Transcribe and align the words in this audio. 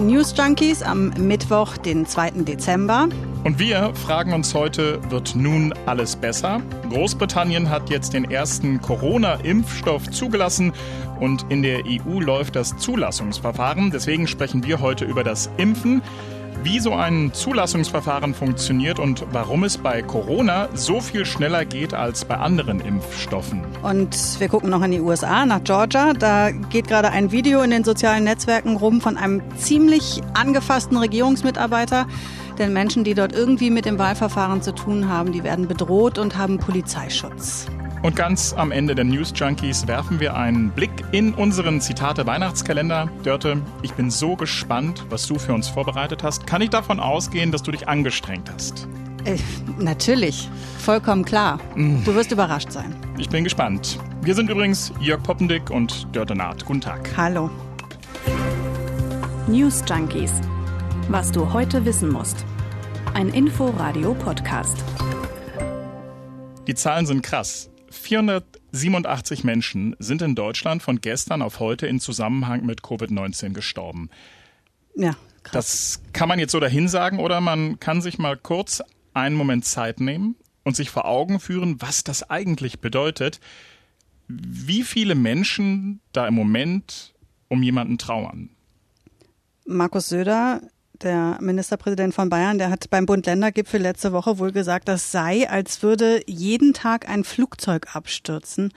News 0.00 0.34
Junkies 0.36 0.82
am 0.82 1.10
Mittwoch, 1.18 1.76
den 1.76 2.06
2. 2.06 2.30
Dezember. 2.42 3.08
Und 3.44 3.58
wir 3.58 3.92
fragen 3.94 4.32
uns 4.32 4.54
heute, 4.54 4.98
wird 5.10 5.34
nun 5.36 5.74
alles 5.84 6.16
besser? 6.16 6.62
Großbritannien 6.88 7.68
hat 7.68 7.90
jetzt 7.90 8.14
den 8.14 8.30
ersten 8.30 8.80
Corona-Impfstoff 8.80 10.10
zugelassen 10.10 10.72
und 11.20 11.44
in 11.50 11.62
der 11.62 11.84
EU 11.84 12.20
läuft 12.20 12.56
das 12.56 12.76
Zulassungsverfahren. 12.78 13.90
Deswegen 13.90 14.26
sprechen 14.26 14.64
wir 14.64 14.80
heute 14.80 15.04
über 15.04 15.22
das 15.22 15.50
Impfen 15.58 16.02
wie 16.62 16.80
so 16.80 16.94
ein 16.94 17.32
Zulassungsverfahren 17.32 18.34
funktioniert 18.34 18.98
und 18.98 19.24
warum 19.32 19.64
es 19.64 19.78
bei 19.78 20.02
Corona 20.02 20.68
so 20.74 21.00
viel 21.00 21.24
schneller 21.24 21.64
geht 21.64 21.94
als 21.94 22.24
bei 22.24 22.36
anderen 22.36 22.80
Impfstoffen. 22.80 23.62
Und 23.82 24.38
wir 24.38 24.48
gucken 24.48 24.70
noch 24.70 24.82
in 24.82 24.90
die 24.90 25.00
USA, 25.00 25.46
nach 25.46 25.64
Georgia. 25.64 26.12
Da 26.12 26.50
geht 26.50 26.88
gerade 26.88 27.10
ein 27.10 27.32
Video 27.32 27.62
in 27.62 27.70
den 27.70 27.84
sozialen 27.84 28.24
Netzwerken 28.24 28.76
rum 28.76 29.00
von 29.00 29.16
einem 29.16 29.42
ziemlich 29.56 30.20
angefassten 30.34 30.96
Regierungsmitarbeiter. 30.96 32.06
Denn 32.58 32.72
Menschen, 32.72 33.04
die 33.04 33.14
dort 33.14 33.32
irgendwie 33.32 33.70
mit 33.70 33.86
dem 33.86 33.98
Wahlverfahren 33.98 34.60
zu 34.60 34.74
tun 34.74 35.08
haben, 35.08 35.32
die 35.32 35.44
werden 35.44 35.66
bedroht 35.66 36.18
und 36.18 36.36
haben 36.36 36.58
Polizeischutz. 36.58 37.66
Und 38.02 38.16
ganz 38.16 38.54
am 38.54 38.72
Ende 38.72 38.94
der 38.94 39.04
News 39.04 39.32
Junkies 39.36 39.86
werfen 39.86 40.20
wir 40.20 40.34
einen 40.34 40.70
Blick 40.70 40.90
in 41.12 41.34
unseren 41.34 41.82
Zitate 41.82 42.26
Weihnachtskalender. 42.26 43.10
Dörte, 43.24 43.60
ich 43.82 43.92
bin 43.92 44.10
so 44.10 44.36
gespannt, 44.36 45.04
was 45.10 45.26
du 45.26 45.38
für 45.38 45.52
uns 45.52 45.68
vorbereitet 45.68 46.22
hast. 46.22 46.46
Kann 46.46 46.62
ich 46.62 46.70
davon 46.70 46.98
ausgehen, 46.98 47.52
dass 47.52 47.62
du 47.62 47.72
dich 47.72 47.88
angestrengt 47.88 48.50
hast? 48.50 48.88
Äh, 49.26 49.36
natürlich, 49.78 50.48
vollkommen 50.78 51.26
klar. 51.26 51.60
Mm. 51.74 52.02
Du 52.04 52.14
wirst 52.14 52.32
überrascht 52.32 52.72
sein. 52.72 52.96
Ich 53.18 53.28
bin 53.28 53.44
gespannt. 53.44 53.98
Wir 54.22 54.34
sind 54.34 54.48
übrigens 54.48 54.94
Jörg 54.98 55.22
Poppendick 55.22 55.68
und 55.68 56.06
Dörte 56.16 56.34
Naht. 56.34 56.64
Guten 56.64 56.80
Tag. 56.80 57.10
Hallo. 57.18 57.50
News 59.46 59.84
Junkies. 59.86 60.32
Was 61.08 61.30
du 61.32 61.52
heute 61.52 61.84
wissen 61.84 62.10
musst. 62.10 62.46
Ein 63.12 63.28
Info-Radio-Podcast. 63.28 64.82
Die 66.66 66.74
Zahlen 66.74 67.04
sind 67.04 67.22
krass. 67.22 67.70
487 67.90 69.44
Menschen 69.44 69.96
sind 69.98 70.22
in 70.22 70.34
Deutschland 70.34 70.82
von 70.82 71.00
gestern 71.00 71.42
auf 71.42 71.60
heute 71.60 71.86
in 71.86 72.00
Zusammenhang 72.00 72.64
mit 72.64 72.82
Covid-19 72.82 73.52
gestorben. 73.52 74.10
Ja, 74.94 75.16
krass. 75.42 75.52
Das 75.52 76.02
kann 76.12 76.28
man 76.28 76.38
jetzt 76.38 76.52
so 76.52 76.60
dahin 76.60 76.88
sagen 76.88 77.18
oder 77.18 77.40
man 77.40 77.80
kann 77.80 78.00
sich 78.00 78.18
mal 78.18 78.36
kurz 78.36 78.82
einen 79.12 79.36
Moment 79.36 79.64
Zeit 79.64 80.00
nehmen 80.00 80.36
und 80.64 80.76
sich 80.76 80.90
vor 80.90 81.04
Augen 81.04 81.40
führen, 81.40 81.80
was 81.80 82.04
das 82.04 82.28
eigentlich 82.30 82.80
bedeutet, 82.80 83.40
wie 84.28 84.84
viele 84.84 85.14
Menschen 85.14 86.00
da 86.12 86.26
im 86.28 86.34
Moment 86.34 87.14
um 87.48 87.62
jemanden 87.62 87.98
trauern. 87.98 88.50
Markus 89.66 90.08
Söder 90.08 90.62
der 91.02 91.38
Ministerpräsident 91.40 92.14
von 92.14 92.28
Bayern, 92.28 92.58
der 92.58 92.70
hat 92.70 92.90
beim 92.90 93.06
Bund-Länder-Gipfel 93.06 93.80
letzte 93.80 94.12
Woche 94.12 94.38
wohl 94.38 94.52
gesagt, 94.52 94.88
das 94.88 95.12
sei, 95.12 95.48
als 95.48 95.82
würde 95.82 96.22
jeden 96.26 96.74
Tag 96.74 97.08
ein 97.08 97.24
Flugzeug 97.24 97.94
abstürzen. 97.94 98.72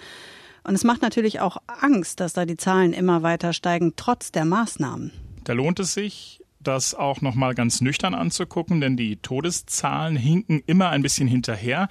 Und 0.63 0.75
es 0.75 0.83
macht 0.83 1.01
natürlich 1.01 1.39
auch 1.39 1.57
Angst, 1.67 2.19
dass 2.19 2.33
da 2.33 2.45
die 2.45 2.57
Zahlen 2.57 2.93
immer 2.93 3.23
weiter 3.23 3.53
steigen, 3.53 3.93
trotz 3.95 4.31
der 4.31 4.45
Maßnahmen. 4.45 5.11
Da 5.43 5.53
lohnt 5.53 5.79
es 5.79 5.93
sich, 5.93 6.41
das 6.59 6.95
auch 6.95 7.21
nochmal 7.21 7.53
ganz 7.53 7.81
nüchtern 7.81 8.13
anzugucken, 8.13 8.79
denn 8.79 8.95
die 8.95 9.17
Todeszahlen 9.17 10.15
hinken 10.15 10.63
immer 10.65 10.89
ein 10.89 11.01
bisschen 11.01 11.27
hinterher. 11.27 11.89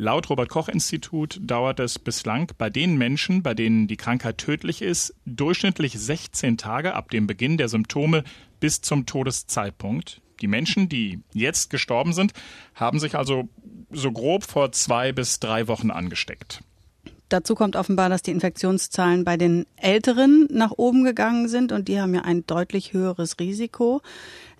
Laut 0.00 0.30
Robert 0.30 0.48
Koch 0.48 0.68
Institut 0.68 1.40
dauert 1.42 1.80
es 1.80 1.98
bislang 1.98 2.52
bei 2.56 2.70
den 2.70 2.96
Menschen, 2.98 3.42
bei 3.42 3.54
denen 3.54 3.88
die 3.88 3.96
Krankheit 3.96 4.38
tödlich 4.38 4.80
ist, 4.80 5.14
durchschnittlich 5.26 5.98
16 5.98 6.56
Tage 6.56 6.94
ab 6.94 7.10
dem 7.10 7.26
Beginn 7.26 7.56
der 7.56 7.68
Symptome 7.68 8.22
bis 8.60 8.80
zum 8.80 9.06
Todeszeitpunkt. 9.06 10.20
Die 10.40 10.46
Menschen, 10.46 10.88
die 10.88 11.20
jetzt 11.32 11.70
gestorben 11.70 12.12
sind, 12.12 12.32
haben 12.74 13.00
sich 13.00 13.16
also 13.16 13.48
so 13.90 14.12
grob 14.12 14.44
vor 14.44 14.72
zwei 14.72 15.12
bis 15.12 15.40
drei 15.40 15.66
Wochen 15.68 15.90
angesteckt. 15.90 16.62
Dazu 17.28 17.54
kommt 17.54 17.76
offenbar, 17.76 18.08
dass 18.08 18.22
die 18.22 18.30
Infektionszahlen 18.30 19.24
bei 19.24 19.36
den 19.36 19.66
Älteren 19.76 20.48
nach 20.50 20.72
oben 20.76 21.04
gegangen 21.04 21.48
sind 21.48 21.72
und 21.72 21.88
die 21.88 22.00
haben 22.00 22.14
ja 22.14 22.22
ein 22.22 22.46
deutlich 22.46 22.94
höheres 22.94 23.38
Risiko. 23.38 24.00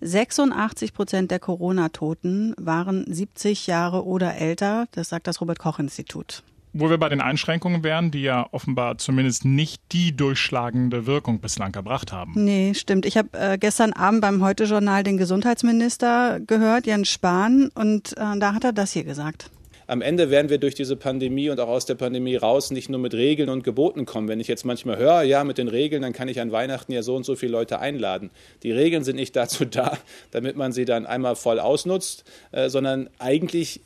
86 0.02 0.92
Prozent 0.92 1.30
der 1.30 1.38
Corona-Toten 1.38 2.54
waren 2.58 3.06
70 3.10 3.66
Jahre 3.66 4.04
oder 4.04 4.36
älter, 4.36 4.86
das 4.92 5.08
sagt 5.08 5.26
das 5.26 5.40
Robert 5.40 5.58
Koch 5.58 5.78
Institut 5.78 6.42
wo 6.72 6.90
wir 6.90 6.98
bei 6.98 7.08
den 7.08 7.20
Einschränkungen 7.20 7.82
wären, 7.82 8.10
die 8.10 8.22
ja 8.22 8.46
offenbar 8.52 8.98
zumindest 8.98 9.44
nicht 9.44 9.82
die 9.92 10.16
durchschlagende 10.16 11.06
Wirkung 11.06 11.40
bislang 11.40 11.74
erbracht 11.74 12.12
haben. 12.12 12.32
Nee, 12.36 12.74
stimmt. 12.74 13.06
Ich 13.06 13.16
habe 13.16 13.28
äh, 13.32 13.58
gestern 13.58 13.92
Abend 13.92 14.20
beim 14.20 14.42
Heute-Journal 14.42 15.02
den 15.02 15.16
Gesundheitsminister 15.16 16.40
gehört, 16.46 16.86
Jens 16.86 17.08
Spahn, 17.08 17.70
und 17.74 18.12
äh, 18.12 18.38
da 18.38 18.54
hat 18.54 18.64
er 18.64 18.72
das 18.72 18.92
hier 18.92 19.04
gesagt. 19.04 19.50
Am 19.88 20.02
Ende 20.02 20.28
werden 20.28 20.50
wir 20.50 20.58
durch 20.58 20.74
diese 20.74 20.96
Pandemie 20.96 21.48
und 21.48 21.58
auch 21.60 21.68
aus 21.68 21.86
der 21.86 21.94
Pandemie 21.94 22.36
raus 22.36 22.70
nicht 22.70 22.90
nur 22.90 23.00
mit 23.00 23.14
Regeln 23.14 23.48
und 23.48 23.64
Geboten 23.64 24.04
kommen. 24.04 24.28
Wenn 24.28 24.38
ich 24.38 24.46
jetzt 24.46 24.66
manchmal 24.66 24.98
höre, 24.98 25.22
ja, 25.22 25.44
mit 25.44 25.56
den 25.56 25.68
Regeln, 25.68 26.02
dann 26.02 26.12
kann 26.12 26.28
ich 26.28 26.42
an 26.42 26.52
Weihnachten 26.52 26.92
ja 26.92 27.02
so 27.02 27.16
und 27.16 27.24
so 27.24 27.36
viele 27.36 27.52
Leute 27.52 27.78
einladen. 27.78 28.30
Die 28.62 28.70
Regeln 28.70 29.02
sind 29.02 29.16
nicht 29.16 29.34
dazu 29.36 29.64
da, 29.64 29.96
damit 30.30 30.56
man 30.56 30.72
sie 30.72 30.84
dann 30.84 31.06
einmal 31.06 31.36
voll 31.36 31.58
ausnutzt, 31.58 32.24
äh, 32.52 32.68
sondern 32.68 33.08
eigentlich 33.18 33.80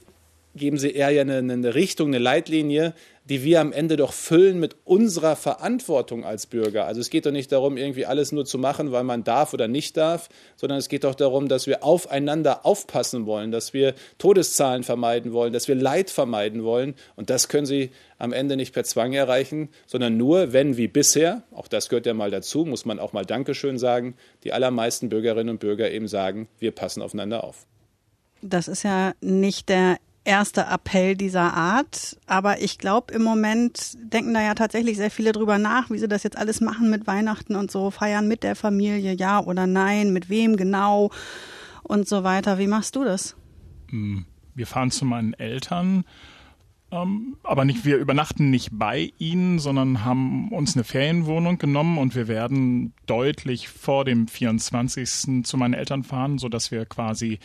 geben 0.54 0.78
sie 0.78 0.90
eher 0.90 1.08
eine, 1.08 1.38
eine 1.38 1.74
Richtung, 1.74 2.08
eine 2.08 2.18
Leitlinie, 2.18 2.94
die 3.24 3.44
wir 3.44 3.60
am 3.60 3.72
Ende 3.72 3.96
doch 3.96 4.12
füllen 4.12 4.58
mit 4.58 4.76
unserer 4.84 5.36
Verantwortung 5.36 6.24
als 6.24 6.46
Bürger. 6.46 6.86
Also 6.86 7.00
es 7.00 7.08
geht 7.08 7.24
doch 7.24 7.30
nicht 7.30 7.52
darum, 7.52 7.76
irgendwie 7.76 8.04
alles 8.04 8.32
nur 8.32 8.44
zu 8.44 8.58
machen, 8.58 8.90
weil 8.90 9.04
man 9.04 9.22
darf 9.22 9.54
oder 9.54 9.68
nicht 9.68 9.96
darf, 9.96 10.28
sondern 10.56 10.78
es 10.78 10.88
geht 10.88 11.04
doch 11.04 11.14
darum, 11.14 11.48
dass 11.48 11.66
wir 11.66 11.84
aufeinander 11.84 12.66
aufpassen 12.66 13.26
wollen, 13.26 13.52
dass 13.52 13.72
wir 13.72 13.94
Todeszahlen 14.18 14.82
vermeiden 14.82 15.32
wollen, 15.32 15.52
dass 15.52 15.68
wir 15.68 15.76
Leid 15.76 16.10
vermeiden 16.10 16.64
wollen. 16.64 16.94
Und 17.14 17.30
das 17.30 17.48
können 17.48 17.66
Sie 17.66 17.90
am 18.18 18.32
Ende 18.32 18.56
nicht 18.56 18.74
per 18.74 18.84
Zwang 18.84 19.12
erreichen, 19.12 19.68
sondern 19.86 20.16
nur, 20.16 20.52
wenn 20.52 20.76
wie 20.76 20.88
bisher, 20.88 21.42
auch 21.52 21.68
das 21.68 21.88
gehört 21.88 22.06
ja 22.06 22.14
mal 22.14 22.30
dazu, 22.30 22.64
muss 22.64 22.84
man 22.84 22.98
auch 22.98 23.12
mal 23.12 23.24
Dankeschön 23.24 23.78
sagen, 23.78 24.16
die 24.42 24.52
allermeisten 24.52 25.08
Bürgerinnen 25.08 25.50
und 25.50 25.60
Bürger 25.60 25.90
eben 25.90 26.08
sagen, 26.08 26.48
wir 26.58 26.72
passen 26.72 27.02
aufeinander 27.02 27.44
auf. 27.44 27.66
Das 28.42 28.66
ist 28.66 28.82
ja 28.82 29.12
nicht 29.20 29.68
der 29.68 29.98
erster 30.24 30.70
Appell 30.70 31.16
dieser 31.16 31.54
Art. 31.54 32.18
Aber 32.26 32.60
ich 32.60 32.78
glaube, 32.78 33.12
im 33.12 33.22
Moment 33.22 33.96
denken 34.02 34.34
da 34.34 34.42
ja 34.42 34.54
tatsächlich 34.54 34.96
sehr 34.96 35.10
viele 35.10 35.32
drüber 35.32 35.58
nach, 35.58 35.90
wie 35.90 35.98
sie 35.98 36.08
das 36.08 36.22
jetzt 36.22 36.38
alles 36.38 36.60
machen 36.60 36.90
mit 36.90 37.06
Weihnachten 37.06 37.56
und 37.56 37.70
so, 37.70 37.90
feiern 37.90 38.28
mit 38.28 38.42
der 38.42 38.56
Familie, 38.56 39.12
ja 39.12 39.40
oder 39.40 39.66
nein, 39.66 40.12
mit 40.12 40.28
wem 40.28 40.56
genau 40.56 41.10
und 41.82 42.08
so 42.08 42.24
weiter. 42.24 42.58
Wie 42.58 42.66
machst 42.66 42.96
du 42.96 43.04
das? 43.04 43.36
Hm, 43.90 44.26
wir 44.54 44.66
fahren 44.66 44.90
zu 44.90 45.04
meinen 45.04 45.34
Eltern. 45.34 46.04
Ähm, 46.92 47.38
aber 47.42 47.64
nicht, 47.64 47.84
wir 47.86 47.96
übernachten 47.96 48.50
nicht 48.50 48.68
bei 48.72 49.12
ihnen, 49.18 49.58
sondern 49.58 50.04
haben 50.04 50.52
uns 50.52 50.76
eine 50.76 50.84
Ferienwohnung 50.84 51.56
genommen 51.56 51.96
und 51.96 52.14
wir 52.14 52.28
werden 52.28 52.92
deutlich 53.06 53.68
vor 53.68 54.04
dem 54.04 54.28
24. 54.28 55.42
zu 55.44 55.56
meinen 55.56 55.74
Eltern 55.74 56.04
fahren, 56.04 56.38
sodass 56.38 56.70
wir 56.70 56.84
quasi 56.84 57.38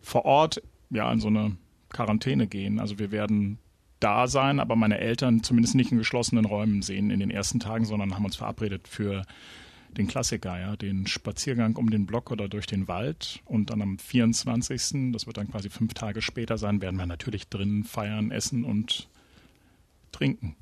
vor 0.00 0.24
Ort 0.24 0.62
ja 0.90 1.12
in 1.12 1.20
so 1.20 1.28
eine 1.28 1.56
Quarantäne 1.94 2.46
gehen. 2.46 2.78
Also 2.78 2.98
wir 2.98 3.10
werden 3.10 3.58
da 4.00 4.26
sein, 4.26 4.60
aber 4.60 4.76
meine 4.76 4.98
Eltern 4.98 5.42
zumindest 5.42 5.74
nicht 5.74 5.90
in 5.90 5.98
geschlossenen 5.98 6.44
Räumen 6.44 6.82
sehen 6.82 7.10
in 7.10 7.20
den 7.20 7.30
ersten 7.30 7.60
Tagen, 7.60 7.86
sondern 7.86 8.14
haben 8.14 8.26
uns 8.26 8.36
verabredet 8.36 8.86
für 8.86 9.22
den 9.96 10.08
Klassiker, 10.08 10.58
ja, 10.58 10.76
den 10.76 11.06
Spaziergang 11.06 11.76
um 11.76 11.88
den 11.88 12.04
Block 12.04 12.30
oder 12.30 12.48
durch 12.48 12.66
den 12.66 12.88
Wald. 12.88 13.40
Und 13.44 13.70
dann 13.70 13.80
am 13.80 13.98
24., 13.98 15.12
das 15.12 15.26
wird 15.26 15.38
dann 15.38 15.50
quasi 15.50 15.70
fünf 15.70 15.94
Tage 15.94 16.20
später 16.20 16.58
sein, 16.58 16.82
werden 16.82 16.98
wir 16.98 17.06
natürlich 17.06 17.48
drinnen 17.48 17.84
feiern, 17.84 18.30
essen 18.30 18.64
und 18.64 19.08
trinken. 20.12 20.56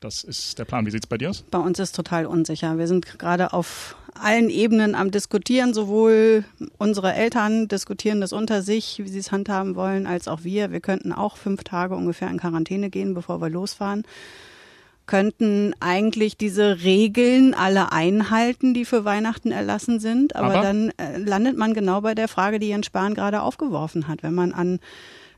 Das 0.00 0.24
ist 0.24 0.58
der 0.58 0.64
Plan. 0.64 0.84
Wie 0.86 0.90
sieht 0.90 1.04
es 1.04 1.08
bei 1.08 1.18
dir 1.18 1.30
aus? 1.30 1.42
Bei 1.50 1.58
uns 1.58 1.78
ist 1.78 1.94
total 1.94 2.26
unsicher. 2.26 2.78
Wir 2.78 2.86
sind 2.86 3.18
gerade 3.18 3.52
auf 3.52 3.96
allen 4.14 4.50
Ebenen 4.50 4.94
am 4.94 5.10
Diskutieren. 5.10 5.74
Sowohl 5.74 6.44
unsere 6.78 7.14
Eltern 7.14 7.68
diskutieren 7.68 8.20
das 8.20 8.32
unter 8.32 8.62
sich, 8.62 9.00
wie 9.02 9.08
sie 9.08 9.18
es 9.18 9.32
handhaben 9.32 9.74
wollen, 9.74 10.06
als 10.06 10.28
auch 10.28 10.44
wir. 10.44 10.70
Wir 10.70 10.80
könnten 10.80 11.12
auch 11.12 11.36
fünf 11.36 11.64
Tage 11.64 11.94
ungefähr 11.94 12.28
in 12.28 12.38
Quarantäne 12.38 12.90
gehen, 12.90 13.14
bevor 13.14 13.40
wir 13.40 13.48
losfahren. 13.48 14.04
Könnten 15.06 15.72
eigentlich 15.78 16.36
diese 16.36 16.82
Regeln 16.82 17.54
alle 17.54 17.92
einhalten, 17.92 18.74
die 18.74 18.84
für 18.84 19.04
Weihnachten 19.04 19.52
erlassen 19.52 20.00
sind. 20.00 20.34
Aber, 20.34 20.54
Aber? 20.54 20.62
dann 20.62 20.90
äh, 20.96 21.16
landet 21.18 21.56
man 21.56 21.74
genau 21.74 22.00
bei 22.00 22.14
der 22.14 22.26
Frage, 22.26 22.58
die 22.58 22.68
Jens 22.68 22.86
Spahn 22.86 23.14
gerade 23.14 23.42
aufgeworfen 23.42 24.08
hat. 24.08 24.24
Wenn 24.24 24.34
man 24.34 24.52
an 24.52 24.80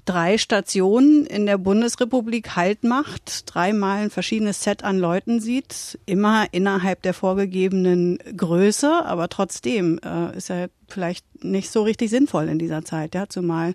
drei 0.08 0.38
Stationen 0.38 1.26
in 1.26 1.44
der 1.44 1.58
Bundesrepublik 1.58 2.56
Halt 2.56 2.82
macht, 2.82 3.42
dreimal 3.54 4.04
ein 4.04 4.10
verschiedenes 4.10 4.62
Set 4.62 4.82
an 4.82 4.98
Leuten 4.98 5.38
sieht, 5.38 5.98
immer 6.06 6.46
innerhalb 6.52 7.02
der 7.02 7.12
vorgegebenen 7.12 8.18
Größe, 8.34 9.04
aber 9.04 9.28
trotzdem 9.28 10.00
äh, 10.02 10.34
ist 10.34 10.48
er 10.48 10.70
vielleicht 10.88 11.44
nicht 11.44 11.70
so 11.70 11.82
richtig 11.82 12.08
sinnvoll 12.08 12.48
in 12.48 12.58
dieser 12.58 12.86
Zeit, 12.86 13.14
ja, 13.14 13.28
zumal 13.28 13.74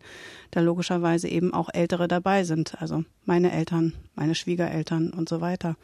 da 0.49 0.61
logischerweise 0.61 1.27
eben 1.27 1.53
auch 1.53 1.69
Ältere 1.71 2.07
dabei 2.07 2.43
sind, 2.43 2.81
also 2.81 3.03
meine 3.25 3.51
Eltern, 3.51 3.93
meine 4.15 4.33
Schwiegereltern 4.33 5.11
und 5.11 5.29
so 5.29 5.39
weiter. 5.39 5.75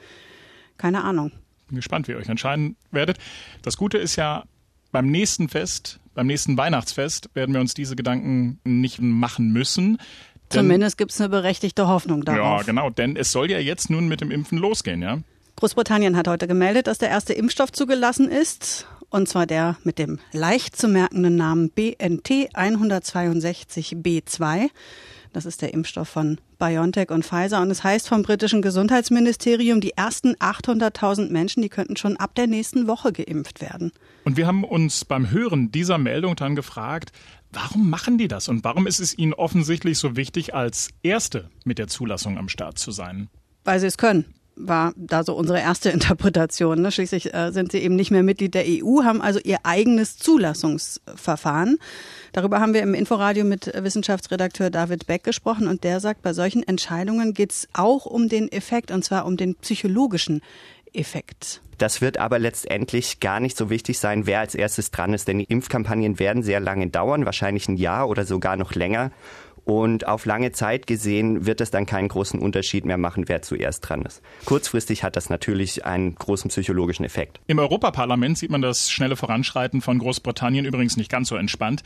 Keine 0.77 1.03
Ahnung. 1.03 1.31
Bin 1.67 1.75
gespannt, 1.75 2.07
wie 2.07 2.13
ihr 2.13 2.17
euch 2.17 2.29
entscheiden 2.29 2.75
werdet. 2.89 3.19
Das 3.61 3.77
Gute 3.77 3.99
ist 3.99 4.15
ja, 4.15 4.45
beim 4.91 5.11
nächsten 5.11 5.49
Fest, 5.49 5.99
beim 6.15 6.27
nächsten 6.27 6.57
Weihnachtsfest 6.57 7.29
werden 7.33 7.53
wir 7.53 7.61
uns 7.61 7.73
diese 7.73 7.95
Gedanken 7.95 8.59
nicht 8.63 8.99
machen 9.01 9.53
müssen. 9.53 9.99
Zumindest 10.49 10.97
gibt 10.97 11.11
es 11.11 11.21
eine 11.21 11.29
berechtigte 11.29 11.87
Hoffnung 11.87 12.25
darauf. 12.25 12.61
Ja, 12.61 12.65
genau, 12.65 12.89
denn 12.89 13.15
es 13.15 13.31
soll 13.31 13.51
ja 13.51 13.59
jetzt 13.59 13.89
nun 13.89 14.07
mit 14.07 14.21
dem 14.21 14.31
Impfen 14.31 14.57
losgehen, 14.57 15.01
ja? 15.01 15.19
Großbritannien 15.57 16.15
hat 16.15 16.27
heute 16.27 16.47
gemeldet, 16.47 16.87
dass 16.87 16.97
der 16.97 17.09
erste 17.09 17.33
Impfstoff 17.33 17.71
zugelassen 17.71 18.29
ist, 18.29 18.87
und 19.09 19.27
zwar 19.27 19.45
der 19.45 19.77
mit 19.83 19.99
dem 19.99 20.19
leicht 20.31 20.75
zu 20.75 20.87
merkenden 20.87 21.35
Namen 21.35 21.69
BNT 21.69 22.55
162b2. 22.55 24.69
Das 25.33 25.45
ist 25.45 25.61
der 25.61 25.73
Impfstoff 25.73 26.09
von 26.09 26.39
BioNTech 26.57 27.11
und 27.11 27.23
Pfizer. 27.23 27.61
Und 27.61 27.69
es 27.69 27.83
heißt 27.83 28.07
vom 28.07 28.23
britischen 28.23 28.61
Gesundheitsministerium, 28.61 29.79
die 29.79 29.91
ersten 29.91 30.35
800.000 30.35 31.29
Menschen, 31.29 31.61
die 31.61 31.69
könnten 31.69 31.97
schon 31.97 32.17
ab 32.17 32.33
der 32.35 32.47
nächsten 32.47 32.87
Woche 32.87 33.11
geimpft 33.11 33.61
werden. 33.61 33.91
Und 34.25 34.37
wir 34.37 34.47
haben 34.47 34.63
uns 34.63 35.05
beim 35.05 35.29
Hören 35.29 35.71
dieser 35.71 35.97
Meldung 35.97 36.35
dann 36.35 36.55
gefragt, 36.55 37.11
warum 37.51 37.89
machen 37.89 38.17
die 38.17 38.27
das 38.27 38.47
und 38.47 38.63
warum 38.63 38.87
ist 38.87 38.99
es 38.99 39.17
ihnen 39.17 39.33
offensichtlich 39.33 39.97
so 39.97 40.15
wichtig, 40.15 40.53
als 40.53 40.89
Erste 41.03 41.49
mit 41.65 41.77
der 41.77 41.87
Zulassung 41.87 42.37
am 42.37 42.49
Start 42.49 42.79
zu 42.79 42.91
sein? 42.91 43.29
Weil 43.63 43.79
sie 43.79 43.87
es 43.87 43.97
können 43.97 44.25
war 44.59 44.93
da 44.95 45.23
so 45.23 45.33
unsere 45.33 45.59
erste 45.59 45.89
Interpretation. 45.89 46.81
Ne? 46.81 46.91
Schließlich 46.91 47.33
äh, 47.33 47.51
sind 47.51 47.71
sie 47.71 47.79
eben 47.79 47.95
nicht 47.95 48.11
mehr 48.11 48.23
Mitglied 48.23 48.53
der 48.53 48.65
EU, 48.67 49.03
haben 49.03 49.21
also 49.21 49.39
ihr 49.39 49.57
eigenes 49.63 50.17
Zulassungsverfahren. 50.17 51.77
Darüber 52.33 52.59
haben 52.59 52.73
wir 52.73 52.83
im 52.83 52.93
Inforadio 52.93 53.45
mit 53.45 53.71
Wissenschaftsredakteur 53.73 54.69
David 54.69 55.07
Beck 55.07 55.23
gesprochen 55.23 55.67
und 55.67 55.83
der 55.83 55.99
sagt, 55.99 56.21
bei 56.21 56.33
solchen 56.33 56.63
Entscheidungen 56.63 57.33
geht 57.33 57.51
es 57.51 57.67
auch 57.73 58.05
um 58.05 58.29
den 58.29 58.51
Effekt 58.51 58.91
und 58.91 59.03
zwar 59.03 59.25
um 59.25 59.37
den 59.37 59.55
psychologischen 59.55 60.41
Effekt. 60.93 61.61
Das 61.79 62.01
wird 62.01 62.17
aber 62.17 62.39
letztendlich 62.39 63.21
gar 63.21 63.39
nicht 63.39 63.55
so 63.55 63.69
wichtig 63.69 63.99
sein, 63.99 64.25
wer 64.25 64.41
als 64.41 64.53
erstes 64.53 64.91
dran 64.91 65.13
ist, 65.13 65.29
denn 65.29 65.39
die 65.39 65.45
Impfkampagnen 65.45 66.19
werden 66.19 66.43
sehr 66.43 66.59
lange 66.59 66.87
dauern, 66.87 67.25
wahrscheinlich 67.25 67.69
ein 67.69 67.77
Jahr 67.77 68.09
oder 68.09 68.25
sogar 68.25 68.57
noch 68.57 68.75
länger. 68.75 69.11
Und 69.63 70.07
auf 70.07 70.25
lange 70.25 70.51
Zeit 70.51 70.87
gesehen 70.87 71.45
wird 71.45 71.61
es 71.61 71.71
dann 71.71 71.85
keinen 71.85 72.07
großen 72.09 72.39
Unterschied 72.39 72.85
mehr 72.85 72.97
machen, 72.97 73.29
wer 73.29 73.41
zuerst 73.41 73.87
dran 73.87 74.01
ist. 74.01 74.21
Kurzfristig 74.45 75.03
hat 75.03 75.15
das 75.15 75.29
natürlich 75.29 75.85
einen 75.85 76.15
großen 76.15 76.49
psychologischen 76.49 77.05
Effekt. 77.05 77.39
Im 77.47 77.59
Europaparlament 77.59 78.37
sieht 78.37 78.49
man 78.49 78.61
das 78.61 78.91
schnelle 78.91 79.15
Voranschreiten 79.15 79.81
von 79.81 79.99
Großbritannien 79.99 80.65
übrigens 80.65 80.97
nicht 80.97 81.11
ganz 81.11 81.29
so 81.29 81.35
entspannt. 81.35 81.83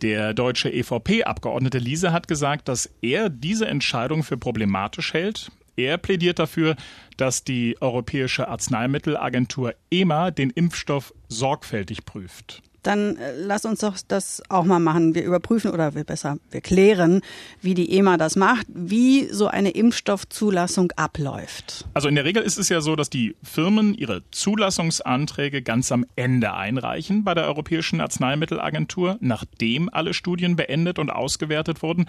Der 0.00 0.32
deutsche 0.32 0.70
EVP-Abgeordnete 0.70 1.78
Liese 1.78 2.12
hat 2.12 2.28
gesagt, 2.28 2.68
dass 2.68 2.90
er 3.02 3.28
diese 3.28 3.66
Entscheidung 3.66 4.22
für 4.24 4.36
problematisch 4.36 5.12
hält. 5.12 5.50
Er 5.78 5.96
plädiert 5.96 6.40
dafür, 6.40 6.74
dass 7.16 7.44
die 7.44 7.76
Europäische 7.80 8.48
Arzneimittelagentur 8.48 9.74
EMA 9.92 10.32
den 10.32 10.50
Impfstoff 10.50 11.14
sorgfältig 11.28 12.04
prüft 12.04 12.62
dann 12.88 13.16
äh, 13.16 13.32
lass 13.36 13.64
uns 13.64 13.80
doch 13.80 13.96
das 14.06 14.42
auch 14.48 14.64
mal 14.64 14.78
machen. 14.78 15.14
Wir 15.14 15.24
überprüfen 15.24 15.70
oder 15.72 15.94
wir 15.94 16.04
besser, 16.04 16.38
wir 16.50 16.60
klären, 16.60 17.20
wie 17.60 17.74
die 17.74 17.92
EMA 17.96 18.16
das 18.16 18.34
macht, 18.36 18.66
wie 18.68 19.28
so 19.30 19.46
eine 19.46 19.70
Impfstoffzulassung 19.70 20.92
abläuft. 20.92 21.86
Also 21.94 22.08
in 22.08 22.14
der 22.14 22.24
Regel 22.24 22.42
ist 22.42 22.58
es 22.58 22.68
ja 22.68 22.80
so, 22.80 22.96
dass 22.96 23.10
die 23.10 23.36
Firmen 23.42 23.94
ihre 23.94 24.22
Zulassungsanträge 24.30 25.62
ganz 25.62 25.92
am 25.92 26.06
Ende 26.16 26.54
einreichen 26.54 27.24
bei 27.24 27.34
der 27.34 27.44
Europäischen 27.44 28.00
Arzneimittelagentur, 28.00 29.18
nachdem 29.20 29.88
alle 29.92 30.14
Studien 30.14 30.56
beendet 30.56 30.98
und 30.98 31.10
ausgewertet 31.10 31.82
wurden. 31.82 32.06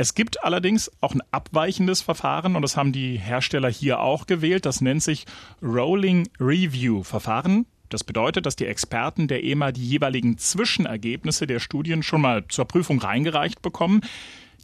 Es 0.00 0.14
gibt 0.14 0.44
allerdings 0.44 0.92
auch 1.00 1.12
ein 1.12 1.22
abweichendes 1.32 2.02
Verfahren 2.02 2.54
und 2.54 2.62
das 2.62 2.76
haben 2.76 2.92
die 2.92 3.18
Hersteller 3.18 3.68
hier 3.68 3.98
auch 3.98 4.26
gewählt. 4.26 4.64
Das 4.64 4.80
nennt 4.80 5.02
sich 5.02 5.26
Rolling 5.60 6.28
Review 6.38 7.02
Verfahren. 7.02 7.66
Das 7.88 8.04
bedeutet, 8.04 8.46
dass 8.46 8.54
die 8.54 8.66
Experten 8.66 9.26
der 9.26 9.42
EMA 9.42 9.72
die 9.72 9.84
jeweiligen 9.84 10.38
Zwischenergebnisse 10.38 11.48
der 11.48 11.58
Studien 11.58 12.04
schon 12.04 12.20
mal 12.20 12.46
zur 12.46 12.66
Prüfung 12.66 13.00
reingereicht 13.00 13.60
bekommen. 13.60 14.02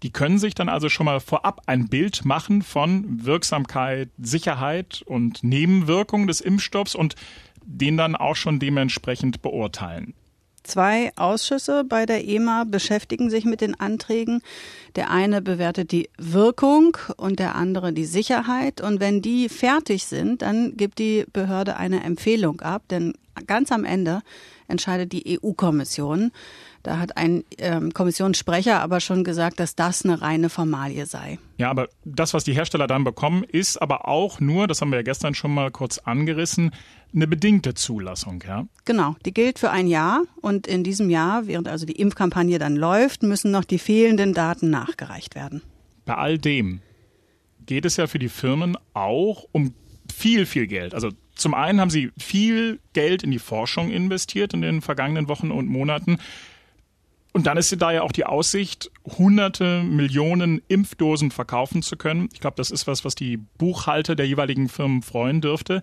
Die 0.04 0.12
können 0.12 0.38
sich 0.38 0.54
dann 0.54 0.68
also 0.68 0.88
schon 0.88 1.06
mal 1.06 1.18
vorab 1.18 1.62
ein 1.66 1.88
Bild 1.88 2.24
machen 2.24 2.62
von 2.62 3.24
Wirksamkeit, 3.24 4.10
Sicherheit 4.18 5.02
und 5.04 5.42
Nebenwirkungen 5.42 6.28
des 6.28 6.42
Impfstoffs 6.42 6.94
und 6.94 7.16
den 7.64 7.96
dann 7.96 8.14
auch 8.14 8.36
schon 8.36 8.60
dementsprechend 8.60 9.42
beurteilen. 9.42 10.14
Zwei 10.64 11.12
Ausschüsse 11.16 11.84
bei 11.84 12.06
der 12.06 12.26
EMA 12.26 12.64
beschäftigen 12.64 13.28
sich 13.28 13.44
mit 13.44 13.60
den 13.60 13.78
Anträgen. 13.78 14.40
Der 14.96 15.10
eine 15.10 15.42
bewertet 15.42 15.92
die 15.92 16.08
Wirkung 16.16 16.96
und 17.18 17.38
der 17.38 17.54
andere 17.54 17.92
die 17.92 18.06
Sicherheit. 18.06 18.80
Und 18.80 18.98
wenn 18.98 19.20
die 19.20 19.50
fertig 19.50 20.06
sind, 20.06 20.40
dann 20.40 20.74
gibt 20.76 20.98
die 20.98 21.26
Behörde 21.32 21.76
eine 21.76 22.02
Empfehlung 22.02 22.62
ab. 22.62 22.82
Denn 22.90 23.12
ganz 23.46 23.72
am 23.72 23.84
Ende 23.84 24.22
entscheidet 24.68 25.12
die 25.12 25.38
EU-Kommission. 25.38 26.32
Da 26.82 26.98
hat 26.98 27.16
ein 27.16 27.44
ähm, 27.58 27.94
Kommissionssprecher 27.94 28.80
aber 28.80 29.00
schon 29.00 29.24
gesagt, 29.24 29.58
dass 29.58 29.74
das 29.74 30.04
eine 30.04 30.20
reine 30.20 30.50
Formalie 30.50 31.06
sei. 31.06 31.38
Ja, 31.56 31.70
aber 31.70 31.88
das, 32.04 32.34
was 32.34 32.44
die 32.44 32.52
Hersteller 32.52 32.86
dann 32.86 33.04
bekommen, 33.04 33.42
ist 33.44 33.80
aber 33.80 34.06
auch 34.06 34.38
nur, 34.38 34.66
das 34.66 34.80
haben 34.80 34.90
wir 34.90 34.98
ja 34.98 35.02
gestern 35.02 35.34
schon 35.34 35.54
mal 35.54 35.70
kurz 35.70 35.98
angerissen, 35.98 36.72
eine 37.14 37.26
bedingte 37.26 37.74
Zulassung, 37.74 38.42
ja? 38.46 38.66
Genau, 38.84 39.16
die 39.24 39.32
gilt 39.32 39.58
für 39.58 39.70
ein 39.70 39.86
Jahr 39.86 40.24
und 40.40 40.66
in 40.66 40.84
diesem 40.84 41.10
Jahr, 41.10 41.46
während 41.46 41.68
also 41.68 41.86
die 41.86 41.92
Impfkampagne 41.94 42.58
dann 42.58 42.76
läuft, 42.76 43.22
müssen 43.22 43.50
noch 43.50 43.64
die 43.64 43.78
fehlenden 43.78 44.34
Daten 44.34 44.68
nachgereicht 44.68 45.34
werden. 45.34 45.62
Bei 46.04 46.16
all 46.16 46.38
dem 46.38 46.80
geht 47.66 47.84
es 47.84 47.96
ja 47.96 48.06
für 48.06 48.18
die 48.18 48.28
Firmen 48.28 48.76
auch 48.92 49.46
um 49.52 49.74
viel, 50.12 50.44
viel 50.44 50.66
Geld. 50.66 50.94
Also 50.94 51.10
zum 51.34 51.54
einen 51.54 51.80
haben 51.80 51.90
sie 51.90 52.10
viel 52.18 52.80
Geld 52.92 53.22
in 53.22 53.30
die 53.30 53.38
Forschung 53.38 53.90
investiert 53.90 54.54
in 54.54 54.62
den 54.62 54.82
vergangenen 54.82 55.28
Wochen 55.28 55.50
und 55.50 55.68
Monaten. 55.68 56.18
Und 57.32 57.46
dann 57.46 57.56
ist 57.56 57.74
da 57.82 57.90
ja 57.90 58.02
auch 58.02 58.12
die 58.12 58.26
Aussicht, 58.26 58.92
hunderte 59.04 59.82
Millionen 59.82 60.62
Impfdosen 60.68 61.32
verkaufen 61.32 61.82
zu 61.82 61.96
können. 61.96 62.28
Ich 62.32 62.40
glaube, 62.40 62.56
das 62.56 62.70
ist 62.70 62.86
was, 62.86 63.04
was 63.04 63.16
die 63.16 63.36
Buchhalter 63.36 64.14
der 64.14 64.28
jeweiligen 64.28 64.68
Firmen 64.68 65.02
freuen 65.02 65.40
dürfte. 65.40 65.82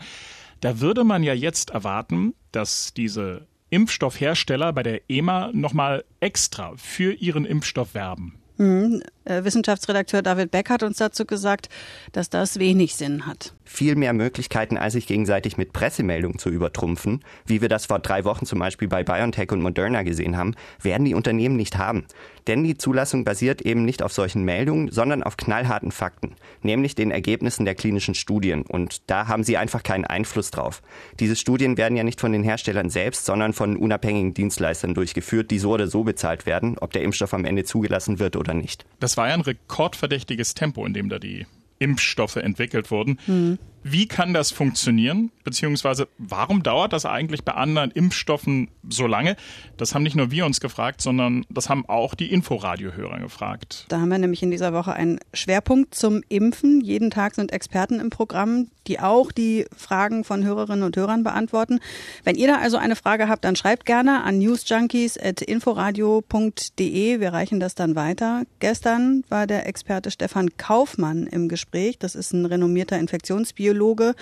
Da 0.61 0.79
würde 0.79 1.03
man 1.03 1.23
ja 1.23 1.33
jetzt 1.33 1.71
erwarten, 1.71 2.33
dass 2.53 2.93
diese 2.93 3.47
Impfstoffhersteller 3.69 4.71
bei 4.71 4.83
der 4.83 5.09
EMA 5.09 5.51
nochmal 5.53 6.05
extra 6.21 6.73
für 6.77 7.13
ihren 7.13 7.45
Impfstoff 7.45 7.93
werben. 7.93 8.40
Mhm. 8.61 9.01
Äh, 9.25 9.43
Wissenschaftsredakteur 9.43 10.21
David 10.21 10.51
Beck 10.51 10.69
hat 10.69 10.83
uns 10.83 10.97
dazu 10.97 11.25
gesagt, 11.25 11.69
dass 12.11 12.29
das 12.29 12.59
wenig 12.59 12.95
Sinn 12.95 13.25
hat. 13.25 13.53
Viel 13.65 13.95
mehr 13.95 14.13
Möglichkeiten, 14.13 14.77
als 14.77 14.93
sich 14.93 15.07
gegenseitig 15.07 15.57
mit 15.57 15.73
Pressemeldungen 15.73 16.37
zu 16.37 16.49
übertrumpfen, 16.49 17.23
wie 17.45 17.61
wir 17.61 17.69
das 17.69 17.85
vor 17.85 17.99
drei 17.99 18.25
Wochen 18.25 18.45
zum 18.45 18.59
Beispiel 18.59 18.87
bei 18.87 19.03
BioNTech 19.03 19.51
und 19.51 19.61
Moderna 19.61 20.03
gesehen 20.03 20.37
haben, 20.37 20.55
werden 20.81 21.05
die 21.05 21.13
Unternehmen 21.13 21.55
nicht 21.55 21.77
haben. 21.77 22.05
Denn 22.47 22.63
die 22.63 22.77
Zulassung 22.77 23.23
basiert 23.23 23.61
eben 23.61 23.85
nicht 23.85 24.01
auf 24.01 24.11
solchen 24.11 24.43
Meldungen, 24.43 24.91
sondern 24.91 25.23
auf 25.23 25.37
knallharten 25.37 25.91
Fakten, 25.91 26.35
nämlich 26.61 26.95
den 26.95 27.11
Ergebnissen 27.11 27.65
der 27.65 27.75
klinischen 27.75 28.15
Studien. 28.15 28.63
Und 28.63 29.09
da 29.09 29.27
haben 29.27 29.43
sie 29.43 29.57
einfach 29.57 29.83
keinen 29.83 30.05
Einfluss 30.05 30.51
drauf. 30.51 30.81
Diese 31.19 31.35
Studien 31.35 31.77
werden 31.77 31.95
ja 31.95 32.03
nicht 32.03 32.19
von 32.19 32.31
den 32.31 32.43
Herstellern 32.43 32.89
selbst, 32.89 33.25
sondern 33.25 33.53
von 33.53 33.77
unabhängigen 33.77 34.33
Dienstleistern 34.33 34.95
durchgeführt, 34.95 35.51
die 35.51 35.59
so 35.59 35.71
oder 35.71 35.87
so 35.87 36.03
bezahlt 36.03 36.45
werden, 36.45 36.77
ob 36.79 36.91
der 36.91 37.03
Impfstoff 37.03 37.33
am 37.33 37.45
Ende 37.45 37.63
zugelassen 37.63 38.19
wird 38.19 38.35
oder 38.35 38.50
nicht. 38.53 38.85
Das 38.99 39.11
das 39.11 39.17
war 39.17 39.27
ja 39.27 39.33
ein 39.33 39.41
rekordverdächtiges 39.41 40.53
Tempo, 40.53 40.85
in 40.85 40.93
dem 40.93 41.09
da 41.09 41.19
die 41.19 41.45
Impfstoffe 41.79 42.37
entwickelt 42.37 42.91
wurden. 42.91 43.19
Mhm. 43.27 43.57
Wie 43.83 44.07
kann 44.07 44.33
das 44.33 44.51
funktionieren? 44.51 45.31
Beziehungsweise 45.43 46.07
warum 46.19 46.61
dauert 46.61 46.93
das 46.93 47.07
eigentlich 47.07 47.43
bei 47.43 47.53
anderen 47.53 47.89
Impfstoffen 47.89 48.69
so 48.87 49.07
lange? 49.07 49.35
Das 49.77 49.95
haben 49.95 50.03
nicht 50.03 50.15
nur 50.15 50.29
wir 50.29 50.45
uns 50.45 50.59
gefragt, 50.59 51.01
sondern 51.01 51.47
das 51.49 51.67
haben 51.67 51.87
auch 51.87 52.13
die 52.13 52.31
Inforadiohörer 52.31 53.19
gefragt. 53.19 53.87
Da 53.89 53.99
haben 53.99 54.09
wir 54.09 54.19
nämlich 54.19 54.43
in 54.43 54.51
dieser 54.51 54.73
Woche 54.73 54.93
einen 54.93 55.17
Schwerpunkt 55.33 55.95
zum 55.95 56.21
Impfen. 56.29 56.81
Jeden 56.81 57.09
Tag 57.09 57.33
sind 57.33 57.51
Experten 57.51 57.99
im 57.99 58.11
Programm, 58.11 58.67
die 58.85 58.99
auch 58.99 59.31
die 59.31 59.65
Fragen 59.75 60.23
von 60.23 60.43
Hörerinnen 60.43 60.83
und 60.83 60.95
Hörern 60.95 61.23
beantworten. 61.23 61.79
Wenn 62.23 62.35
ihr 62.35 62.45
da 62.47 62.59
also 62.59 62.77
eine 62.77 62.95
Frage 62.95 63.29
habt, 63.29 63.45
dann 63.45 63.55
schreibt 63.55 63.87
gerne 63.87 64.23
an 64.23 64.37
newsjunkies.inforadio.de. 64.37 67.19
Wir 67.19 67.33
reichen 67.33 67.59
das 67.59 67.73
dann 67.73 67.95
weiter. 67.95 68.43
Gestern 68.59 69.23
war 69.29 69.47
der 69.47 69.65
Experte 69.65 70.11
Stefan 70.11 70.55
Kaufmann 70.57 71.25
im 71.25 71.49
Gespräch. 71.49 71.97
Das 71.97 72.13
ist 72.13 72.31
ein 72.33 72.45
renommierter 72.45 72.99
Infektionsbiologe 72.99 73.70
Biologe, 73.71 74.15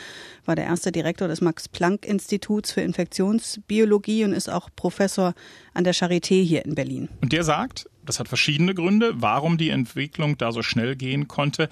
war 0.46 0.56
der 0.56 0.66
erste 0.66 0.92
Direktor 0.92 1.28
des 1.28 1.42
Max-Planck-Instituts 1.42 2.72
für 2.72 2.82
Infektionsbiologie 2.82 4.24
und 4.24 4.34
ist 4.34 4.48
auch 4.48 4.70
Professor 4.76 5.34
an 5.74 5.84
der 5.84 5.96
Charité 5.96 6.44
hier 6.44 6.66
in 6.66 6.76
Berlin. 6.76 7.10
Und 7.22 7.34
der 7.34 7.44
sagt, 7.44 7.90
das 8.06 8.20
hat 8.20 8.28
verschiedene 8.28 8.76
Gründe, 8.76 9.14
warum 9.16 9.58
die 9.58 9.70
Entwicklung 9.70 10.38
da 10.38 10.52
so 10.52 10.62
schnell 10.62 10.96
gehen 10.96 11.28
konnte. 11.28 11.70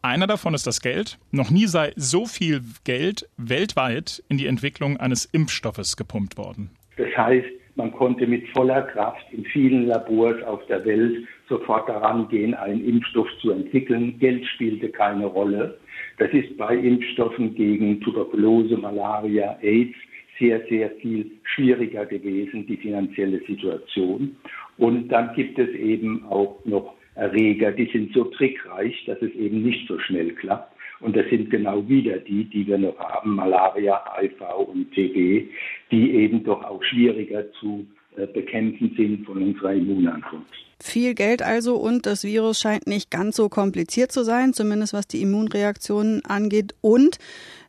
Einer 0.00 0.26
davon 0.26 0.54
ist 0.54 0.66
das 0.66 0.80
Geld. 0.80 1.18
Noch 1.30 1.50
nie 1.50 1.66
sei 1.66 1.92
so 1.96 2.24
viel 2.24 2.62
Geld 2.84 3.28
weltweit 3.36 4.22
in 4.28 4.38
die 4.38 4.46
Entwicklung 4.46 4.96
eines 4.96 5.26
Impfstoffes 5.26 5.96
gepumpt 5.96 6.38
worden. 6.38 6.70
Das 6.96 7.14
heißt, 7.16 7.48
man 7.74 7.92
konnte 7.92 8.26
mit 8.26 8.48
voller 8.48 8.82
Kraft 8.82 9.24
in 9.32 9.44
vielen 9.44 9.86
Labors 9.86 10.42
auf 10.44 10.64
der 10.66 10.84
Welt 10.84 11.26
sofort 11.48 11.88
daran 11.88 12.28
gehen, 12.28 12.54
einen 12.54 12.84
Impfstoff 12.84 13.28
zu 13.40 13.50
entwickeln. 13.50 14.18
Geld 14.18 14.44
spielte 14.46 14.88
keine 14.88 15.26
Rolle. 15.26 15.78
Das 16.18 16.32
ist 16.32 16.56
bei 16.56 16.76
Impfstoffen 16.76 17.54
gegen 17.54 18.00
Tuberkulose, 18.00 18.76
Malaria, 18.76 19.56
AIDS 19.62 19.94
sehr, 20.38 20.60
sehr 20.68 20.90
viel 21.00 21.30
schwieriger 21.42 22.06
gewesen, 22.06 22.66
die 22.66 22.76
finanzielle 22.76 23.40
Situation. 23.46 24.36
Und 24.76 25.08
dann 25.08 25.34
gibt 25.34 25.58
es 25.58 25.68
eben 25.70 26.24
auch 26.26 26.58
noch 26.64 26.94
Erreger, 27.14 27.72
die 27.72 27.86
sind 27.86 28.12
so 28.14 28.24
trickreich, 28.24 29.04
dass 29.06 29.20
es 29.22 29.34
eben 29.34 29.62
nicht 29.62 29.88
so 29.88 29.98
schnell 29.98 30.30
klappt. 30.34 30.72
Und 31.00 31.16
das 31.16 31.28
sind 31.30 31.50
genau 31.50 31.88
wieder 31.88 32.18
die, 32.18 32.44
die 32.44 32.66
wir 32.66 32.78
noch 32.78 32.98
haben, 32.98 33.34
Malaria, 33.34 34.00
HIV 34.16 34.40
und 34.68 34.90
TB, 34.92 35.48
die 35.90 36.14
eben 36.14 36.44
doch 36.44 36.62
auch 36.64 36.82
schwieriger 36.82 37.50
zu 37.52 37.86
bekämpfen 38.26 38.94
sind 38.96 39.24
von 39.26 39.42
unserer 39.42 39.74
Immunantwort. 39.74 40.42
Viel 40.80 41.14
Geld 41.14 41.42
also 41.42 41.74
und 41.76 42.06
das 42.06 42.22
Virus 42.22 42.60
scheint 42.60 42.86
nicht 42.86 43.10
ganz 43.10 43.36
so 43.36 43.48
kompliziert 43.48 44.12
zu 44.12 44.22
sein, 44.22 44.52
zumindest 44.52 44.92
was 44.92 45.08
die 45.08 45.22
Immunreaktionen 45.22 46.24
angeht. 46.24 46.74
Und 46.80 47.18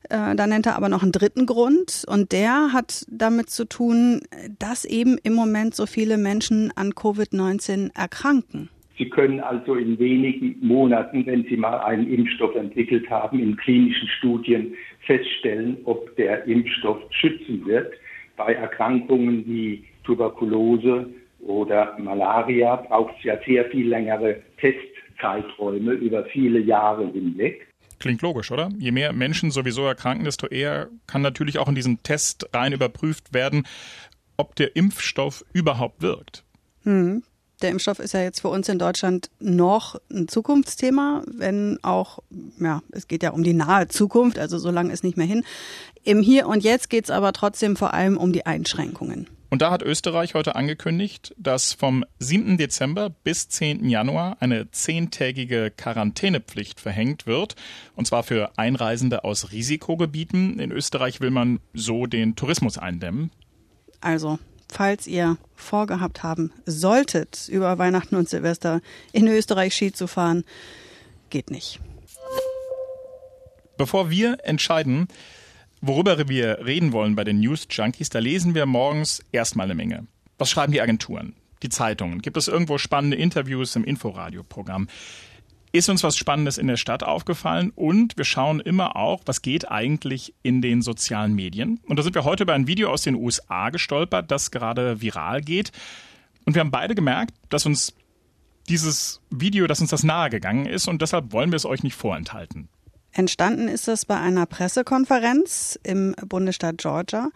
äh, 0.09 0.35
da 0.35 0.45
nennt 0.45 0.67
er 0.67 0.75
aber 0.75 0.89
noch 0.89 1.01
einen 1.01 1.11
dritten 1.11 1.47
Grund 1.47 2.05
und 2.07 2.31
der 2.31 2.71
hat 2.71 3.05
damit 3.09 3.49
zu 3.49 3.65
tun, 3.65 4.21
dass 4.59 4.85
eben 4.85 5.17
im 5.23 5.33
Moment 5.33 5.73
so 5.73 5.87
viele 5.87 6.17
Menschen 6.17 6.71
an 6.75 6.91
Covid-19 6.91 7.95
erkranken. 7.95 8.69
Sie 8.99 9.09
können 9.09 9.39
also 9.39 9.75
in 9.75 9.97
wenigen 9.97 10.57
Monaten, 10.59 11.25
wenn 11.25 11.45
Sie 11.45 11.55
mal 11.55 11.79
einen 11.79 12.11
Impfstoff 12.11 12.53
entwickelt 12.55 13.09
haben, 13.09 13.39
in 13.39 13.55
klinischen 13.55 14.09
Studien 14.09 14.75
feststellen, 15.05 15.77
ob 15.85 16.15
der 16.17 16.45
Impfstoff 16.45 16.97
schützen 17.11 17.65
wird. 17.65 17.93
Bei 18.35 18.53
Erkrankungen 18.53 19.45
wie 19.47 19.85
Tuberkulose 20.09 21.05
oder 21.39 21.95
Malaria 21.99 22.77
braucht 22.77 23.13
es 23.19 23.25
ja 23.25 23.37
sehr 23.45 23.65
viel 23.65 23.87
längere 23.87 24.41
Testzeiträume 24.57 25.91
über 25.91 26.25
viele 26.25 26.59
Jahre 26.59 27.05
hinweg. 27.11 27.67
Klingt 27.99 28.23
logisch, 28.23 28.49
oder? 28.51 28.69
Je 28.79 28.91
mehr 28.91 29.13
Menschen 29.13 29.51
sowieso 29.51 29.85
erkranken, 29.85 30.25
desto 30.25 30.47
eher 30.47 30.87
kann 31.05 31.21
natürlich 31.21 31.59
auch 31.59 31.67
in 31.67 31.75
diesen 31.75 32.01
Test 32.01 32.49
rein 32.53 32.73
überprüft 32.73 33.33
werden, 33.35 33.67
ob 34.35 34.55
der 34.55 34.75
Impfstoff 34.75 35.45
überhaupt 35.53 36.01
wirkt. 36.01 36.43
Hm. 36.83 37.21
Der 37.61 37.71
Impfstoff 37.71 37.99
ist 37.99 38.13
ja 38.13 38.21
jetzt 38.21 38.39
für 38.41 38.47
uns 38.47 38.69
in 38.69 38.79
Deutschland 38.79 39.29
noch 39.39 39.99
ein 40.09 40.27
Zukunftsthema, 40.27 41.23
wenn 41.27 41.77
auch, 41.83 42.19
ja, 42.59 42.81
es 42.91 43.07
geht 43.07 43.21
ja 43.21 43.31
um 43.31 43.43
die 43.43 43.53
nahe 43.53 43.87
Zukunft, 43.89 44.39
also 44.39 44.57
so 44.57 44.71
lange 44.71 44.93
ist 44.93 45.03
nicht 45.03 45.17
mehr 45.17 45.25
hin. 45.25 45.43
Im 46.03 46.21
Hier 46.21 46.47
und 46.47 46.63
Jetzt 46.63 46.89
geht 46.89 47.05
es 47.05 47.09
aber 47.09 47.33
trotzdem 47.33 47.75
vor 47.75 47.93
allem 47.93 48.17
um 48.17 48.31
die 48.31 48.45
Einschränkungen. 48.45 49.27
Und 49.49 49.63
da 49.63 49.71
hat 49.71 49.81
Österreich 49.81 50.35
heute 50.35 50.55
angekündigt, 50.55 51.33
dass 51.37 51.73
vom 51.73 52.05
7. 52.19 52.57
Dezember 52.57 53.09
bis 53.09 53.49
10. 53.49 53.89
Januar 53.89 54.37
eine 54.39 54.69
zehntägige 54.69 55.71
Quarantänepflicht 55.75 56.79
verhängt 56.79 57.25
wird. 57.25 57.55
Und 57.95 58.05
zwar 58.05 58.21
für 58.21 58.57
Einreisende 58.57 59.23
aus 59.23 59.51
Risikogebieten. 59.51 60.59
In 60.59 60.71
Österreich 60.71 61.19
will 61.19 61.31
man 61.31 61.59
so 61.73 62.05
den 62.05 62.35
Tourismus 62.35 62.77
eindämmen. 62.77 63.31
Also, 64.01 64.37
falls 64.71 65.07
ihr 65.07 65.37
vorgehabt 65.55 66.23
haben 66.23 66.51
solltet, 66.65 67.47
über 67.49 67.77
Weihnachten 67.77 68.15
und 68.15 68.29
Silvester 68.29 68.81
in 69.11 69.27
Österreich 69.27 69.73
Ski 69.73 69.91
zu 69.91 70.07
fahren, 70.07 70.43
geht 71.29 71.51
nicht. 71.51 71.79
Bevor 73.77 74.09
wir 74.09 74.37
entscheiden, 74.43 75.07
Worüber 75.81 76.27
wir 76.27 76.65
reden 76.65 76.91
wollen 76.91 77.15
bei 77.15 77.23
den 77.23 77.39
News 77.39 77.65
Junkies, 77.69 78.09
da 78.09 78.19
lesen 78.19 78.53
wir 78.53 78.65
morgens 78.65 79.23
erstmal 79.31 79.65
eine 79.65 79.75
Menge. 79.75 80.07
Was 80.37 80.49
schreiben 80.49 80.73
die 80.73 80.81
Agenturen, 80.81 81.35
die 81.63 81.69
Zeitungen? 81.69 82.21
Gibt 82.21 82.35
es 82.35 82.49
irgendwo 82.49 82.77
spannende 82.77 83.15
Interviews 83.15 83.77
im 83.77 83.85
Inforadio-Programm? 83.85 84.89
Ist 85.71 85.87
uns 85.87 86.03
was 86.03 86.17
Spannendes 86.17 86.57
in 86.57 86.65
der 86.65 86.77
Stadt 86.77 87.03
aufgefallen? 87.03 87.71
Und 87.75 88.17
wir 88.17 88.25
schauen 88.25 88.59
immer 88.59 88.95
auch, 88.95 89.21
was 89.25 89.43
geht 89.43 89.69
eigentlich 89.69 90.33
in 90.41 90.61
den 90.63 90.81
sozialen 90.81 91.33
Medien? 91.33 91.79
Und 91.87 91.99
da 91.99 92.03
sind 92.03 92.15
wir 92.15 92.23
heute 92.23 92.43
über 92.43 92.53
ein 92.53 92.65
Video 92.65 92.89
aus 92.91 93.03
den 93.03 93.13
USA 93.13 93.69
gestolpert, 93.69 94.31
das 94.31 94.49
gerade 94.49 95.01
viral 95.01 95.41
geht. 95.41 95.71
Und 96.45 96.55
wir 96.55 96.61
haben 96.61 96.71
beide 96.71 96.95
gemerkt, 96.95 97.35
dass 97.49 97.67
uns 97.67 97.93
dieses 98.67 99.21
Video, 99.29 99.67
dass 99.67 99.81
uns 99.81 99.91
das 99.91 100.03
nahegegangen 100.03 100.65
ist 100.65 100.87
und 100.87 101.01
deshalb 101.01 101.33
wollen 101.33 101.51
wir 101.51 101.57
es 101.57 101.65
euch 101.65 101.83
nicht 101.83 101.95
vorenthalten. 101.95 102.67
Entstanden 103.11 103.67
ist 103.67 103.87
es 103.87 104.05
bei 104.05 104.17
einer 104.17 104.45
Pressekonferenz 104.45 105.79
im 105.83 106.15
Bundesstaat 106.27 106.77
Georgia. 106.77 107.29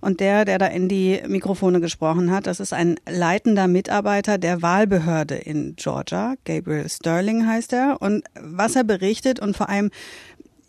Und 0.00 0.20
der, 0.20 0.44
der 0.44 0.58
da 0.58 0.66
in 0.66 0.88
die 0.88 1.22
Mikrofone 1.26 1.80
gesprochen 1.80 2.30
hat, 2.30 2.46
das 2.46 2.60
ist 2.60 2.72
ein 2.72 2.96
leitender 3.08 3.66
Mitarbeiter 3.66 4.36
der 4.36 4.60
Wahlbehörde 4.60 5.36
in 5.36 5.76
Georgia. 5.76 6.34
Gabriel 6.44 6.88
Sterling 6.88 7.46
heißt 7.46 7.72
er. 7.72 7.96
Und 8.00 8.24
was 8.38 8.76
er 8.76 8.84
berichtet 8.84 9.40
und 9.40 9.56
vor 9.56 9.68
allem 9.68 9.90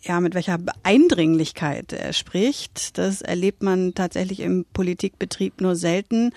ja, 0.08 0.20
mit 0.22 0.36
welcher 0.36 0.60
Eindringlichkeit 0.84 1.92
er 1.92 2.14
spricht, 2.14 2.98
das 2.98 3.22
erlebt 3.22 3.64
man 3.64 3.96
tatsächlich 3.96 4.40
im 4.40 4.66
Politikbetrieb 4.72 5.62
nur 5.62 5.76
selten. 5.76 6.32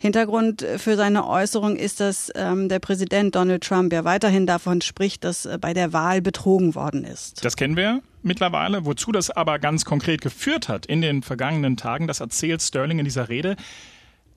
Hintergrund 0.00 0.64
für 0.76 0.96
seine 0.96 1.26
Äußerung 1.26 1.74
ist, 1.74 1.98
dass 1.98 2.30
ähm, 2.36 2.68
der 2.68 2.78
Präsident 2.78 3.34
Donald 3.34 3.64
Trump 3.64 3.92
ja 3.92 4.04
weiterhin 4.04 4.46
davon 4.46 4.80
spricht, 4.80 5.24
dass 5.24 5.44
äh, 5.44 5.58
bei 5.60 5.74
der 5.74 5.92
Wahl 5.92 6.22
betrogen 6.22 6.76
worden 6.76 7.02
ist. 7.02 7.44
Das 7.44 7.56
kennen 7.56 7.76
wir 7.76 8.00
mittlerweile. 8.22 8.86
Wozu 8.86 9.10
das 9.10 9.30
aber 9.30 9.58
ganz 9.58 9.84
konkret 9.84 10.20
geführt 10.20 10.68
hat 10.68 10.86
in 10.86 11.00
den 11.00 11.22
vergangenen 11.22 11.76
Tagen, 11.76 12.06
das 12.06 12.20
erzählt 12.20 12.62
Sterling 12.62 13.00
in 13.00 13.04
dieser 13.04 13.28
Rede. 13.28 13.56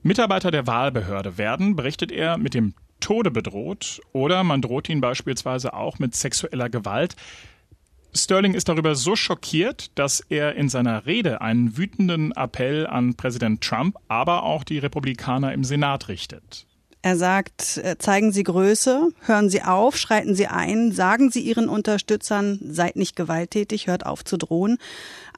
Mitarbeiter 0.02 0.50
der 0.50 0.66
Wahlbehörde 0.66 1.38
werden, 1.38 1.76
berichtet 1.76 2.10
er, 2.10 2.38
mit 2.38 2.54
dem 2.54 2.74
Tode 2.98 3.30
bedroht 3.30 4.00
oder 4.12 4.42
man 4.42 4.62
droht 4.62 4.88
ihnen 4.88 5.00
beispielsweise 5.00 5.74
auch 5.74 6.00
mit 6.00 6.16
sexueller 6.16 6.70
Gewalt. 6.70 7.14
Sterling 8.14 8.52
ist 8.54 8.68
darüber 8.68 8.94
so 8.94 9.16
schockiert, 9.16 9.90
dass 9.94 10.20
er 10.20 10.54
in 10.54 10.68
seiner 10.68 11.06
Rede 11.06 11.40
einen 11.40 11.78
wütenden 11.78 12.32
Appell 12.32 12.86
an 12.86 13.14
Präsident 13.14 13.62
Trump, 13.62 13.96
aber 14.08 14.42
auch 14.42 14.64
die 14.64 14.78
Republikaner 14.78 15.52
im 15.54 15.64
Senat 15.64 16.08
richtet. 16.08 16.66
Er 17.04 17.16
sagt, 17.16 17.78
äh, 17.78 17.96
zeigen 17.98 18.30
Sie 18.30 18.44
Größe, 18.44 19.08
hören 19.22 19.50
Sie 19.50 19.62
auf, 19.62 19.96
schreiten 19.96 20.36
Sie 20.36 20.46
ein, 20.46 20.92
sagen 20.92 21.30
Sie 21.30 21.40
Ihren 21.40 21.68
Unterstützern, 21.68 22.60
seid 22.62 22.94
nicht 22.94 23.16
gewalttätig, 23.16 23.88
hört 23.88 24.06
auf 24.06 24.24
zu 24.24 24.36
drohen. 24.36 24.78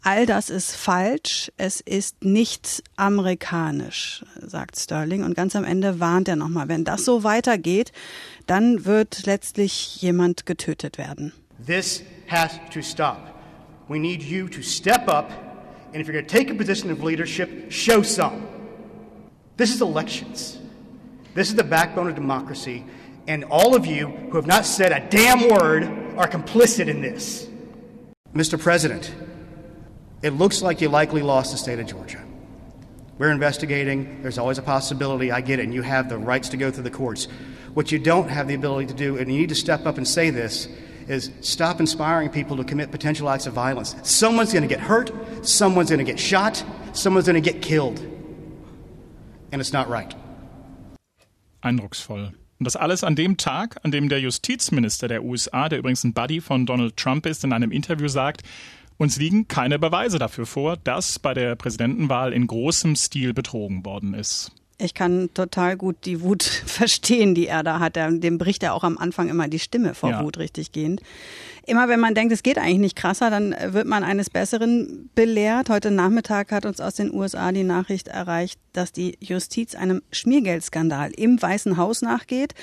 All 0.03 0.27
das 0.27 0.51
ist 0.51 0.77
falsch, 0.77 1.51
es 1.57 1.81
ist 1.81 2.23
nicht 2.23 2.83
amerikanisch, 2.97 4.25
sagt 4.43 4.79
Sterling. 4.79 5.23
Und 5.23 5.35
ganz 5.35 5.57
am 5.57 5.65
Ende 5.65 6.01
warnt 6.01 6.29
er 6.29 6.37
nochmal, 6.37 6.69
wenn 6.69 6.85
das 6.85 7.07
so 7.07 7.25
weitergeht, 7.25 7.93
dann 8.47 8.85
wird 8.85 9.25
letztlich 9.25 10.03
jemand 10.03 10.45
getötet 10.45 10.99
werden. 10.99 11.33
This 11.59 12.03
has 12.27 12.59
to 12.71 12.83
stop. 12.83 13.43
We 13.89 13.99
need 13.99 14.23
you 14.23 14.49
to 14.49 14.63
step 14.63 15.09
up, 15.09 15.31
and 15.93 16.01
if 16.01 16.07
you're 16.07 16.15
going 16.15 16.27
to 16.27 16.31
take 16.31 16.51
a 16.51 16.55
position 16.55 16.91
of 16.91 17.03
leadership, 17.03 17.71
show 17.71 18.03
some. 18.03 18.49
This 19.57 19.73
is 19.73 19.81
elections. 19.81 20.59
This 21.35 21.49
is 21.49 21.55
the 21.55 21.65
backbone 21.65 22.09
of 22.09 22.15
democracy, 22.15 22.85
and 23.27 23.45
all 23.45 23.75
of 23.75 23.87
you 23.87 24.09
who 24.09 24.37
have 24.37 24.47
not 24.47 24.65
said 24.65 24.93
a 24.93 25.09
damn 25.11 25.49
word 25.49 25.85
are 26.17 26.29
complicit 26.29 26.89
in 26.89 27.01
this. 27.01 27.49
Mr. 28.35 28.59
President, 28.61 29.15
it 30.23 30.31
looks 30.31 30.63
like 30.63 30.81
you 30.81 30.89
likely 30.89 31.23
lost 31.23 31.53
the 31.53 31.59
state 31.59 31.79
of 31.79 31.87
Georgia. 31.87 32.23
We're 33.19 33.31
investigating. 33.31 34.23
There's 34.23 34.39
always 34.39 34.59
a 34.59 34.63
possibility. 34.63 35.31
I 35.31 35.41
get 35.41 35.61
it. 35.61 35.65
And 35.65 35.75
you 35.75 35.83
have 35.83 36.09
the 36.09 36.19
rights 36.19 36.49
to 36.49 36.57
go 36.57 36.71
through 36.71 36.83
the 36.83 36.91
courts. 36.91 37.29
What 37.75 37.93
you 37.93 37.99
don't 37.99 38.29
have 38.29 38.49
the 38.49 38.55
ability 38.55 38.87
to 38.89 38.95
do, 38.95 39.19
and 39.19 39.33
you 39.33 39.39
need 39.39 39.51
to 39.51 39.55
step 39.55 39.87
up 39.87 39.99
and 39.99 40.07
say 40.07 40.31
this, 40.31 40.69
is 41.09 41.31
stop 41.41 41.81
inspiring 41.81 42.31
people 42.31 42.57
to 42.57 42.65
commit 42.65 42.91
potential 42.91 43.29
acts 43.29 43.47
of 43.47 43.55
violence. 43.55 43.97
Someone's 44.03 44.53
going 44.53 44.67
to 44.67 44.69
get 44.69 44.81
hurt, 44.81 45.13
someone's 45.43 45.91
going 45.91 46.05
to 46.05 46.11
get 46.11 46.19
shot, 46.19 46.65
someone's 46.93 47.27
going 47.27 47.43
to 47.43 47.53
get 47.53 47.63
killed. 47.63 48.01
And 49.53 49.61
it's 49.61 49.73
not 49.73 49.89
right. 49.89 50.15
Eindrucksvoll. 51.63 52.33
Und 52.59 52.67
das 52.67 52.77
alles 52.77 53.03
an 53.05 53.17
dem 53.17 53.37
Tag, 53.37 53.77
an 53.83 53.91
dem 53.91 54.09
der 54.09 54.21
Justizminister 54.21 55.09
der 55.09 55.25
USA, 55.25 55.69
der 55.69 55.81
übrigens 55.81 56.05
ein 56.05 56.15
Buddy 56.15 56.41
von 56.41 56.67
Donald 56.67 56.97
Trump 56.97 57.27
ist, 57.27 57.45
in 57.45 57.53
einem 57.53 57.73
Interview 57.73 58.09
sagt, 58.09 58.43
uns 58.97 59.17
liegen 59.17 59.49
keine 59.49 59.79
Beweise 59.79 60.19
dafür 60.19 60.47
vor, 60.47 60.77
dass 60.77 61.19
bei 61.19 61.35
der 61.35 61.57
Präsidentenwahl 61.57 62.33
in 62.33 62.47
großem 62.47 62.95
Stil 62.95 63.35
betrogen 63.35 63.85
worden 63.85 64.15
ist. 64.15 64.53
Ich 64.79 64.95
kann 64.95 65.31
total 65.35 65.77
gut 65.77 65.97
die 66.05 66.21
Wut 66.21 66.43
verstehen, 66.67 67.35
die 67.35 67.47
er 67.47 67.63
da 67.63 67.79
hat. 67.79 67.97
Dem 67.97 68.39
bricht 68.39 68.63
er 68.63 68.75
auch 68.75 68.85
am 68.85 68.99
Anfang 68.99 69.29
immer 69.29 69.49
die 69.49 69.59
Stimme 69.59 69.95
vor 69.95 70.11
ja. 70.11 70.23
Wut 70.23 70.39
richtig 70.39 70.73
gehend. 70.73 71.01
Immer 71.67 71.89
wenn 71.89 72.01
man 72.01 72.15
denkt, 72.15 72.33
es 72.33 72.43
geht 72.43 72.59
eigentlich 72.59 72.79
nicht 72.79 72.97
krasser, 72.97 73.31
dann 73.31 73.55
wird 73.69 73.87
man 73.87 74.05
eines 74.05 74.29
Besseren 74.29 75.09
belehrt. 75.15 75.71
Heute 75.71 75.91
Nachmittag 75.91 76.53
hat 76.53 76.67
uns 76.67 76.81
aus 76.81 76.95
den 76.95 77.15
USA 77.15 77.53
die 77.53 77.63
Nachricht 77.63 78.09
erreicht, 78.09 78.59
dass 78.73 78.93
die 78.93 79.17
Justiz 79.21 79.75
einem 79.75 80.03
Schmiergeldskandal 80.13 81.13
im 81.17 81.41
Weißen 81.41 81.79
Haus 81.79 82.03
nachgeht. 82.03 82.55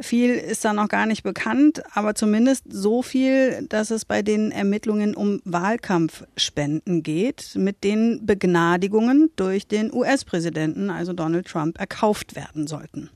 Viel 0.00 0.30
ist 0.30 0.64
da 0.64 0.72
noch 0.72 0.88
gar 0.88 1.06
nicht 1.06 1.24
bekannt, 1.24 1.82
aber 1.92 2.14
zumindest 2.14 2.64
so 2.68 3.02
viel, 3.02 3.66
dass 3.68 3.90
es 3.90 4.04
bei 4.04 4.22
den 4.22 4.52
Ermittlungen 4.52 5.14
um 5.14 5.40
Wahlkampfspenden 5.44 7.02
geht, 7.02 7.56
mit 7.56 7.82
denen 7.82 8.24
Begnadigungen 8.24 9.30
durch 9.34 9.66
den 9.66 9.92
US-Präsidenten, 9.92 10.90
also 10.90 11.12
Donald 11.12 11.48
Trump, 11.48 11.80
erkauft 11.80 12.36
werden 12.36 12.68
sollten. 12.68 13.10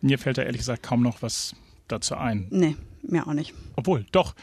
Mir 0.00 0.18
fällt 0.18 0.38
da 0.38 0.42
ehrlich 0.42 0.60
gesagt 0.60 0.82
kaum 0.82 1.02
noch 1.02 1.22
was 1.22 1.54
dazu 1.86 2.16
ein. 2.16 2.48
Nee, 2.50 2.76
mir 3.02 3.26
auch 3.26 3.32
nicht. 3.32 3.54
Obwohl, 3.76 4.04
doch. 4.12 4.34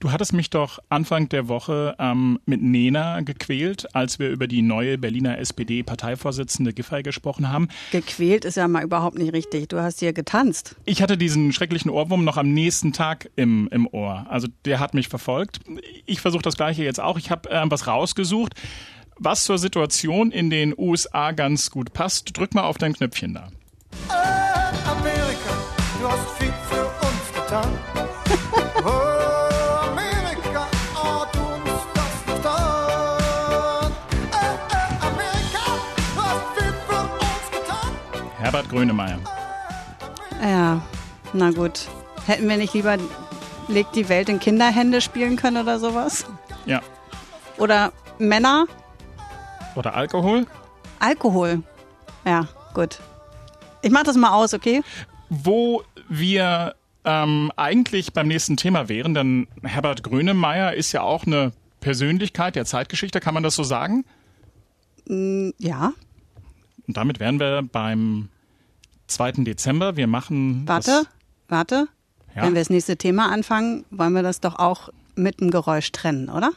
Du 0.00 0.12
hattest 0.12 0.32
mich 0.32 0.50
doch 0.50 0.78
Anfang 0.88 1.28
der 1.28 1.48
Woche 1.48 1.94
ähm, 1.98 2.38
mit 2.46 2.62
Nena 2.62 3.20
gequält, 3.20 3.94
als 3.94 4.18
wir 4.18 4.30
über 4.30 4.46
die 4.46 4.62
neue 4.62 4.98
Berliner 4.98 5.38
SPD-Parteivorsitzende 5.38 6.72
Giffey 6.72 7.02
gesprochen 7.02 7.48
haben. 7.48 7.68
Gequält 7.92 8.44
ist 8.44 8.56
ja 8.56 8.68
mal 8.68 8.84
überhaupt 8.84 9.18
nicht 9.18 9.32
richtig. 9.32 9.68
Du 9.68 9.80
hast 9.80 10.00
hier 10.00 10.12
getanzt. 10.12 10.76
Ich 10.84 11.02
hatte 11.02 11.16
diesen 11.16 11.52
schrecklichen 11.52 11.90
Ohrwurm 11.90 12.24
noch 12.24 12.36
am 12.36 12.52
nächsten 12.52 12.92
Tag 12.92 13.30
im, 13.36 13.68
im 13.70 13.86
Ohr. 13.86 14.26
Also 14.28 14.48
der 14.64 14.80
hat 14.80 14.94
mich 14.94 15.08
verfolgt. 15.08 15.60
Ich 16.06 16.20
versuche 16.20 16.42
das 16.42 16.56
gleiche 16.56 16.84
jetzt 16.84 17.00
auch. 17.00 17.18
Ich 17.18 17.30
habe 17.30 17.50
äh, 17.50 17.62
was 17.66 17.86
rausgesucht, 17.86 18.54
was 19.18 19.44
zur 19.44 19.58
Situation 19.58 20.30
in 20.30 20.50
den 20.50 20.74
USA 20.76 21.32
ganz 21.32 21.70
gut 21.70 21.92
passt. 21.92 22.36
Drück 22.36 22.54
mal 22.54 22.64
auf 22.64 22.78
dein 22.78 22.92
Knöpfchen 22.92 23.34
da. 23.34 23.48
Herbert 38.56 38.70
Grönemeyer. 38.72 39.18
Ja, 40.42 40.80
na 41.34 41.50
gut. 41.50 41.88
Hätten 42.26 42.48
wir 42.48 42.56
nicht 42.56 42.72
lieber 42.72 42.96
Legt 43.68 43.94
die 43.94 44.08
Welt 44.08 44.30
in 44.30 44.40
Kinderhände 44.40 45.02
spielen 45.02 45.36
können 45.36 45.58
oder 45.58 45.78
sowas? 45.78 46.24
Ja. 46.64 46.80
Oder 47.58 47.92
Männer? 48.18 48.64
Oder 49.74 49.94
Alkohol? 49.94 50.46
Alkohol. 51.00 51.64
Ja, 52.24 52.48
gut. 52.72 52.98
Ich 53.82 53.90
mach 53.90 54.04
das 54.04 54.16
mal 54.16 54.30
aus, 54.30 54.54
okay? 54.54 54.82
Wo 55.28 55.82
wir 56.08 56.76
ähm, 57.04 57.52
eigentlich 57.56 58.14
beim 58.14 58.26
nächsten 58.26 58.56
Thema 58.56 58.88
wären, 58.88 59.12
denn 59.12 59.48
Herbert 59.64 60.02
Grönemeyer 60.02 60.72
ist 60.72 60.92
ja 60.92 61.02
auch 61.02 61.26
eine 61.26 61.52
Persönlichkeit 61.80 62.56
der 62.56 62.64
Zeitgeschichte, 62.64 63.20
kann 63.20 63.34
man 63.34 63.42
das 63.42 63.54
so 63.54 63.64
sagen? 63.64 64.06
Ja. 65.06 65.92
Und 66.88 66.96
damit 66.96 67.20
wären 67.20 67.38
wir 67.38 67.62
beim 67.62 68.30
2. 69.06 69.32
Dezember. 69.44 69.96
Wir 69.96 70.06
machen. 70.06 70.62
Warte, 70.66 71.06
warte. 71.48 71.88
Ja. 72.34 72.42
Wenn 72.42 72.54
wir 72.54 72.60
das 72.60 72.70
nächste 72.70 72.96
Thema 72.96 73.30
anfangen, 73.30 73.84
wollen 73.90 74.12
wir 74.12 74.22
das 74.22 74.40
doch 74.40 74.58
auch 74.58 74.90
mit 75.14 75.40
dem 75.40 75.50
Geräusch 75.50 75.90
trennen, 75.92 76.28
oder? 76.28 76.52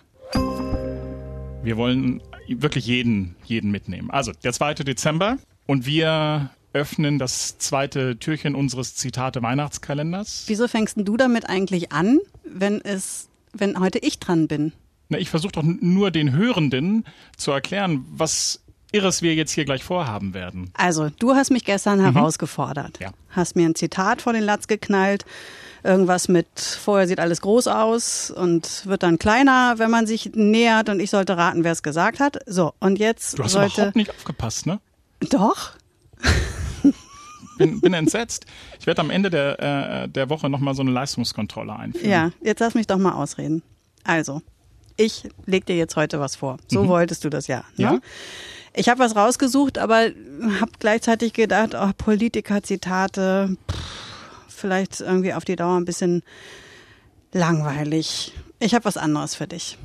wir 1.63 1.77
wollen 1.77 2.21
wirklich 2.47 2.85
jeden, 2.85 3.35
jeden 3.43 3.71
mitnehmen. 3.71 4.09
Also, 4.11 4.31
der 4.43 4.53
2. 4.53 4.75
Dezember 4.75 5.37
und 5.65 5.85
wir 5.85 6.49
öffnen 6.73 7.19
das 7.19 7.57
zweite 7.57 8.17
Türchen 8.17 8.55
unseres 8.55 8.95
Zitate 8.95 9.41
Weihnachtskalenders. 9.41 10.43
Wieso 10.47 10.67
fängst 10.67 10.97
du 10.97 11.17
damit 11.17 11.49
eigentlich 11.49 11.91
an, 11.91 12.19
wenn 12.43 12.81
es, 12.81 13.29
wenn 13.53 13.79
heute 13.79 13.99
ich 13.99 14.19
dran 14.19 14.47
bin? 14.47 14.73
Na, 15.09 15.17
ich 15.17 15.29
versuche 15.29 15.53
doch 15.53 15.63
nur 15.63 16.11
den 16.11 16.31
Hörenden 16.31 17.05
zu 17.35 17.51
erklären, 17.51 18.05
was 18.11 18.63
Irres 18.91 19.21
wir 19.21 19.35
jetzt 19.35 19.51
hier 19.51 19.65
gleich 19.65 19.83
vorhaben 19.83 20.33
werden. 20.33 20.71
Also, 20.73 21.09
du 21.19 21.35
hast 21.35 21.51
mich 21.51 21.63
gestern 21.63 21.99
herausgefordert. 21.99 22.99
Ja. 22.99 23.11
Hast 23.29 23.55
mir 23.55 23.67
ein 23.67 23.75
Zitat 23.75 24.21
vor 24.21 24.33
den 24.33 24.43
Latz 24.43 24.67
geknallt. 24.67 25.25
Irgendwas 25.83 26.27
mit, 26.27 26.47
vorher 26.59 27.07
sieht 27.07 27.19
alles 27.19 27.39
groß 27.41 27.67
aus 27.67 28.31
und 28.31 28.85
wird 28.85 29.03
dann 29.03 29.17
kleiner, 29.19 29.75
wenn 29.77 29.89
man 29.91 30.07
sich 30.07 30.31
nähert 30.33 30.89
und 30.89 30.99
ich 30.99 31.09
sollte 31.09 31.37
raten, 31.37 31.63
wer 31.63 31.71
es 31.71 31.83
gesagt 31.83 32.19
hat. 32.19 32.39
So, 32.47 32.73
und 32.79 32.99
jetzt 32.99 33.37
Du 33.39 33.43
hast 33.43 33.53
sollte. 33.53 33.73
überhaupt 33.75 33.95
nicht 33.95 34.09
aufgepasst, 34.11 34.65
ne? 34.65 34.79
Doch? 35.29 35.71
Bin, 37.57 37.81
bin 37.81 37.93
entsetzt. 37.93 38.45
Ich 38.79 38.87
werde 38.87 39.01
am 39.01 39.09
Ende 39.09 39.29
der, 39.29 40.03
äh, 40.03 40.07
der 40.09 40.29
Woche 40.29 40.49
nochmal 40.49 40.75
so 40.75 40.81
eine 40.81 40.91
Leistungskontrolle 40.91 41.75
einführen. 41.75 42.09
Ja, 42.09 42.31
jetzt 42.41 42.59
lass 42.59 42.73
mich 42.73 42.87
doch 42.87 42.97
mal 42.97 43.11
ausreden. 43.11 43.63
Also, 44.05 44.41
ich 44.95 45.27
leg 45.45 45.65
dir 45.65 45.75
jetzt 45.75 45.97
heute 45.97 46.21
was 46.21 46.37
vor. 46.37 46.55
So 46.69 46.87
wolltest 46.87 47.25
du 47.25 47.29
das 47.29 47.47
ja. 47.47 47.65
Ne? 47.75 47.83
Ja. 47.83 47.99
Ich 48.73 48.87
habe 48.87 48.99
was 48.99 49.15
rausgesucht, 49.15 49.77
aber 49.77 50.09
habe 50.59 50.71
gleichzeitig 50.79 51.33
gedacht, 51.33 51.75
oh, 51.75 51.91
Politiker-Zitate, 51.97 53.57
vielleicht 54.47 54.99
irgendwie 55.01 55.33
auf 55.33 55.45
die 55.45 55.55
Dauer 55.55 55.77
ein 55.77 55.85
bisschen 55.85 56.23
langweilig. 57.31 58.33
Ich 58.59 58.73
habe 58.75 58.85
was 58.85 58.97
anderes 58.97 59.35
für 59.35 59.47
dich. 59.47 59.77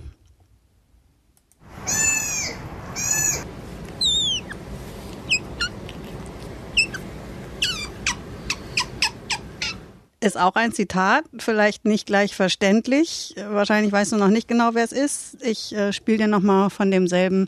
Ist 10.20 10.38
auch 10.38 10.54
ein 10.54 10.72
Zitat, 10.72 11.24
vielleicht 11.38 11.84
nicht 11.84 12.06
gleich 12.06 12.34
verständlich. 12.34 13.34
Wahrscheinlich 13.46 13.92
weißt 13.92 14.12
du 14.12 14.16
noch 14.16 14.28
nicht 14.28 14.48
genau, 14.48 14.70
wer 14.72 14.84
es 14.84 14.92
ist. 14.92 15.36
Ich 15.42 15.74
äh, 15.74 15.92
spiele 15.92 16.16
dir 16.16 16.28
nochmal 16.28 16.70
von 16.70 16.90
demselben 16.90 17.46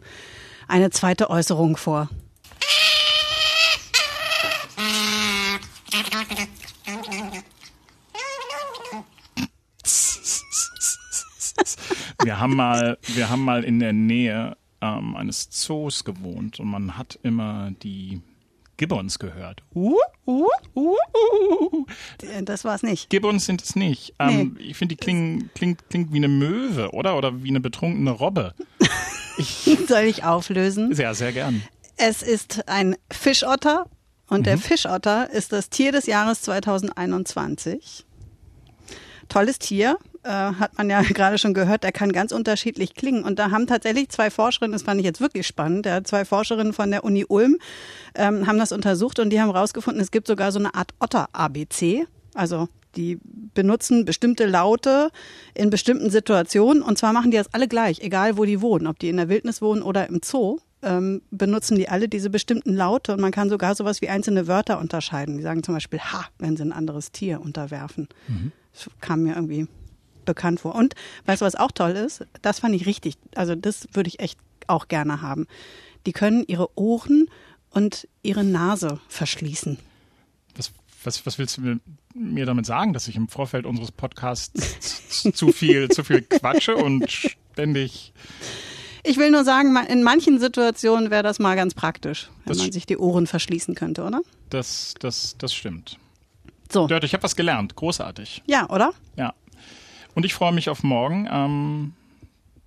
eine 0.68 0.90
zweite 0.90 1.30
Äußerung 1.30 1.76
vor. 1.76 2.08
Wir 12.22 12.40
haben 12.40 12.56
mal, 12.56 12.98
wir 13.06 13.30
haben 13.30 13.42
mal 13.44 13.64
in 13.64 13.78
der 13.78 13.92
Nähe 13.92 14.56
ähm, 14.80 15.16
eines 15.16 15.50
Zoos 15.50 16.04
gewohnt 16.04 16.60
und 16.60 16.68
man 16.68 16.96
hat 16.98 17.18
immer 17.22 17.70
die 17.82 18.20
Gibbons 18.76 19.18
gehört. 19.18 19.62
Uh, 19.74 19.96
uh, 20.26 20.46
uh, 20.74 20.96
uh. 21.72 21.86
Äh, 22.22 22.42
Das 22.42 22.64
war 22.64 22.74
es 22.74 22.82
nicht. 22.82 23.08
Gibbons 23.08 23.46
sind 23.46 23.62
es 23.62 23.74
nicht. 23.74 24.14
Ähm, 24.18 24.56
Ich 24.60 24.76
finde, 24.76 24.94
die 24.94 25.00
klingen, 25.00 25.50
klingt, 25.54 25.88
klingt 25.88 26.12
wie 26.12 26.18
eine 26.18 26.28
Möwe, 26.28 26.90
oder? 26.92 27.16
Oder 27.16 27.42
wie 27.42 27.48
eine 27.48 27.60
betrunkene 27.60 28.10
Robbe. 28.10 28.54
Soll 29.88 30.04
ich 30.04 30.24
auflösen? 30.24 30.94
Sehr, 30.94 31.14
sehr 31.14 31.32
gern. 31.32 31.62
Es 31.96 32.22
ist 32.22 32.68
ein 32.68 32.96
Fischotter 33.10 33.86
und 34.28 34.46
der 34.46 34.58
Fischotter 34.58 35.30
ist 35.30 35.52
das 35.52 35.70
Tier 35.70 35.92
des 35.92 36.06
Jahres 36.06 36.42
2021. 36.42 38.04
Tolles 39.28 39.58
Tier, 39.58 39.98
äh, 40.26 40.30
hat 40.30 40.76
man 40.76 40.90
ja 40.90 41.02
gerade 41.14 41.38
schon 41.38 41.54
gehört, 41.54 41.84
der 41.84 41.92
kann 41.92 42.12
ganz 42.12 42.32
unterschiedlich 42.32 42.94
klingen. 42.94 43.24
Und 43.24 43.38
da 43.38 43.50
haben 43.50 43.66
tatsächlich 43.66 44.08
zwei 44.08 44.30
Forscherinnen, 44.30 44.72
das 44.72 44.82
fand 44.82 45.00
ich 45.00 45.06
jetzt 45.06 45.20
wirklich 45.20 45.46
spannend, 45.46 45.86
ja, 45.86 46.02
zwei 46.04 46.24
Forscherinnen 46.24 46.72
von 46.72 46.90
der 46.90 47.04
Uni 47.04 47.24
Ulm 47.26 47.58
ähm, 48.14 48.46
haben 48.46 48.58
das 48.58 48.72
untersucht 48.72 49.18
und 49.20 49.30
die 49.30 49.40
haben 49.40 49.52
herausgefunden, 49.52 50.02
es 50.02 50.10
gibt 50.10 50.26
sogar 50.26 50.52
so 50.52 50.58
eine 50.58 50.74
Art 50.74 50.92
Otter-ABC. 51.00 52.06
Also 52.34 52.68
die 52.96 53.18
benutzen 53.54 54.04
bestimmte 54.04 54.46
Laute 54.46 55.10
in 55.54 55.70
bestimmten 55.70 56.10
Situationen 56.10 56.82
und 56.82 56.98
zwar 56.98 57.12
machen 57.12 57.30
die 57.30 57.36
das 57.36 57.52
alle 57.52 57.68
gleich, 57.68 58.00
egal 58.00 58.36
wo 58.36 58.44
die 58.44 58.60
wohnen, 58.60 58.86
ob 58.86 58.98
die 58.98 59.08
in 59.08 59.16
der 59.16 59.28
Wildnis 59.28 59.62
wohnen 59.62 59.82
oder 59.82 60.08
im 60.08 60.20
Zoo 60.24 60.58
ähm, 60.82 61.22
benutzen 61.30 61.76
die 61.76 61.88
alle 61.88 62.08
diese 62.08 62.30
bestimmten 62.30 62.74
Laute 62.74 63.12
und 63.12 63.20
man 63.20 63.32
kann 63.32 63.48
sogar 63.48 63.74
sowas 63.74 64.00
wie 64.00 64.08
einzelne 64.08 64.46
Wörter 64.46 64.78
unterscheiden. 64.78 65.36
Die 65.36 65.42
sagen 65.42 65.62
zum 65.62 65.74
Beispiel 65.74 65.98
Ha, 65.98 66.26
wenn 66.38 66.56
sie 66.56 66.62
ein 66.64 66.72
anderes 66.72 67.12
Tier 67.12 67.40
unterwerfen. 67.40 68.08
Das 68.72 68.90
kam 69.00 69.22
mir 69.22 69.34
irgendwie 69.34 69.66
bekannt 70.24 70.60
vor. 70.60 70.74
Und 70.74 70.94
weißt 71.24 71.40
du, 71.40 71.46
was 71.46 71.54
auch 71.54 71.72
toll 71.72 71.92
ist? 71.92 72.26
Das 72.42 72.60
fand 72.60 72.74
ich 72.74 72.86
richtig. 72.86 73.16
Also 73.34 73.54
das 73.54 73.88
würde 73.92 74.08
ich 74.08 74.20
echt 74.20 74.38
auch 74.66 74.88
gerne 74.88 75.22
haben. 75.22 75.46
Die 76.04 76.12
können 76.12 76.44
ihre 76.46 76.68
Ohren 76.78 77.28
und 77.70 78.06
ihre 78.22 78.44
Nase 78.44 79.00
verschließen. 79.08 79.78
Was, 81.06 81.24
was, 81.24 81.38
willst 81.38 81.58
du 81.58 81.78
mir, 82.14 82.46
damit 82.46 82.66
sagen, 82.66 82.92
dass 82.92 83.06
ich 83.06 83.14
im 83.14 83.28
Vorfeld 83.28 83.64
unseres 83.64 83.92
Podcasts 83.92 85.32
zu 85.32 85.52
viel, 85.52 85.88
zu 85.88 86.02
viel 86.02 86.22
quatsche 86.22 86.74
und 86.76 87.08
ständig. 87.08 88.12
Ich 89.04 89.16
will 89.16 89.30
nur 89.30 89.44
sagen, 89.44 89.76
in 89.88 90.02
manchen 90.02 90.40
Situationen 90.40 91.12
wäre 91.12 91.22
das 91.22 91.38
mal 91.38 91.54
ganz 91.54 91.74
praktisch, 91.74 92.28
wenn 92.44 92.54
Das 92.54 92.58
man 92.58 92.72
sich 92.72 92.86
die 92.86 92.96
Ohren 92.96 93.28
verschließen 93.28 93.76
könnte, 93.76 94.02
oder? 94.02 94.20
Das, 94.50 94.94
das, 94.98 95.36
das 95.38 95.54
stimmt. 95.54 95.96
So. 96.72 96.88
Dörte, 96.88 97.06
ich 97.06 97.12
habe 97.12 97.22
was 97.22 97.36
gelernt. 97.36 97.76
Großartig. 97.76 98.42
Ja, 98.46 98.68
oder? 98.68 98.92
Ja. 99.14 99.32
Und 100.16 100.26
ich 100.26 100.34
freue 100.34 100.52
mich 100.52 100.68
auf 100.68 100.82
morgen. 100.82 101.28
Ähm, 101.30 101.92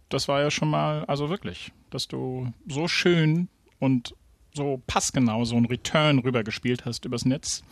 das 0.08 0.30
war 0.30 0.42
ja 0.42 0.50
schon 0.50 0.70
mal, 0.70 1.04
also 1.06 1.30
wirklich, 1.30 1.74
dass 1.90 2.08
du 2.08 2.54
so 2.70 2.88
schön 2.88 3.50
und 3.80 4.16
so 4.54 4.82
passgenau 4.88 5.44
so 5.44 5.58
ein 5.58 5.66
Return 5.66 6.20
rübergespielt 6.20 6.86
hast 6.86 7.04
übers 7.04 7.26
Netz. 7.26 7.64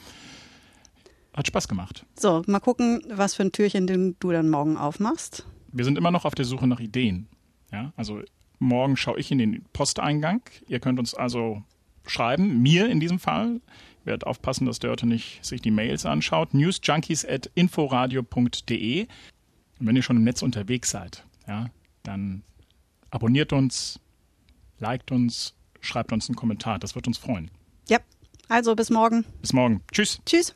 Hat 1.37 1.45
Spaß 1.45 1.67
gemacht. 1.67 2.03
So, 2.19 2.41
mal 2.47 2.59
gucken, 2.59 3.03
was 3.09 3.35
für 3.35 3.43
ein 3.43 3.51
Türchen 3.51 3.85
den 3.85 4.15
du 4.19 4.31
dann 4.31 4.49
morgen 4.49 4.75
aufmachst. 4.75 5.45
Wir 5.71 5.85
sind 5.85 5.95
immer 5.95 6.09
noch 6.09 6.25
auf 6.25 6.33
der 6.33 6.45
Suche 6.45 6.65
nach 6.65 6.79
Ideen. 6.79 7.27
Ja, 7.71 7.93
also 7.95 8.21
morgen 8.57 8.97
schaue 8.97 9.19
ich 9.19 9.31
in 9.31 9.37
den 9.37 9.63
Posteingang. 9.71 10.41
Ihr 10.67 10.79
könnt 10.79 10.97
uns 10.97 11.13
also 11.13 11.61
schreiben, 12.07 12.63
mir 12.63 12.89
in 12.89 12.99
diesem 12.99 13.19
Fall. 13.19 13.61
Ich 13.99 14.07
werde 14.07 14.25
aufpassen, 14.25 14.65
dass 14.65 14.79
Dörte 14.79 15.05
nicht 15.05 15.45
sich 15.45 15.61
die 15.61 15.69
Mails 15.69 16.07
anschaut. 16.07 16.55
newsjunkies 16.55 17.23
at 17.23 17.51
inforadio.de. 17.53 19.01
Und 19.01 19.85
wenn 19.85 19.95
ihr 19.95 20.01
schon 20.01 20.17
im 20.17 20.23
Netz 20.23 20.41
unterwegs 20.41 20.89
seid, 20.89 21.23
ja, 21.47 21.67
dann 22.01 22.41
abonniert 23.11 23.53
uns, 23.53 23.99
liked 24.79 25.11
uns, 25.11 25.53
schreibt 25.81 26.11
uns 26.11 26.29
einen 26.29 26.35
Kommentar. 26.35 26.79
Das 26.79 26.95
wird 26.95 27.05
uns 27.05 27.19
freuen. 27.19 27.51
Ja, 27.87 27.99
also 28.49 28.75
bis 28.75 28.89
morgen. 28.89 29.23
Bis 29.41 29.53
morgen. 29.53 29.81
Tschüss. 29.91 30.19
Tschüss. 30.25 30.55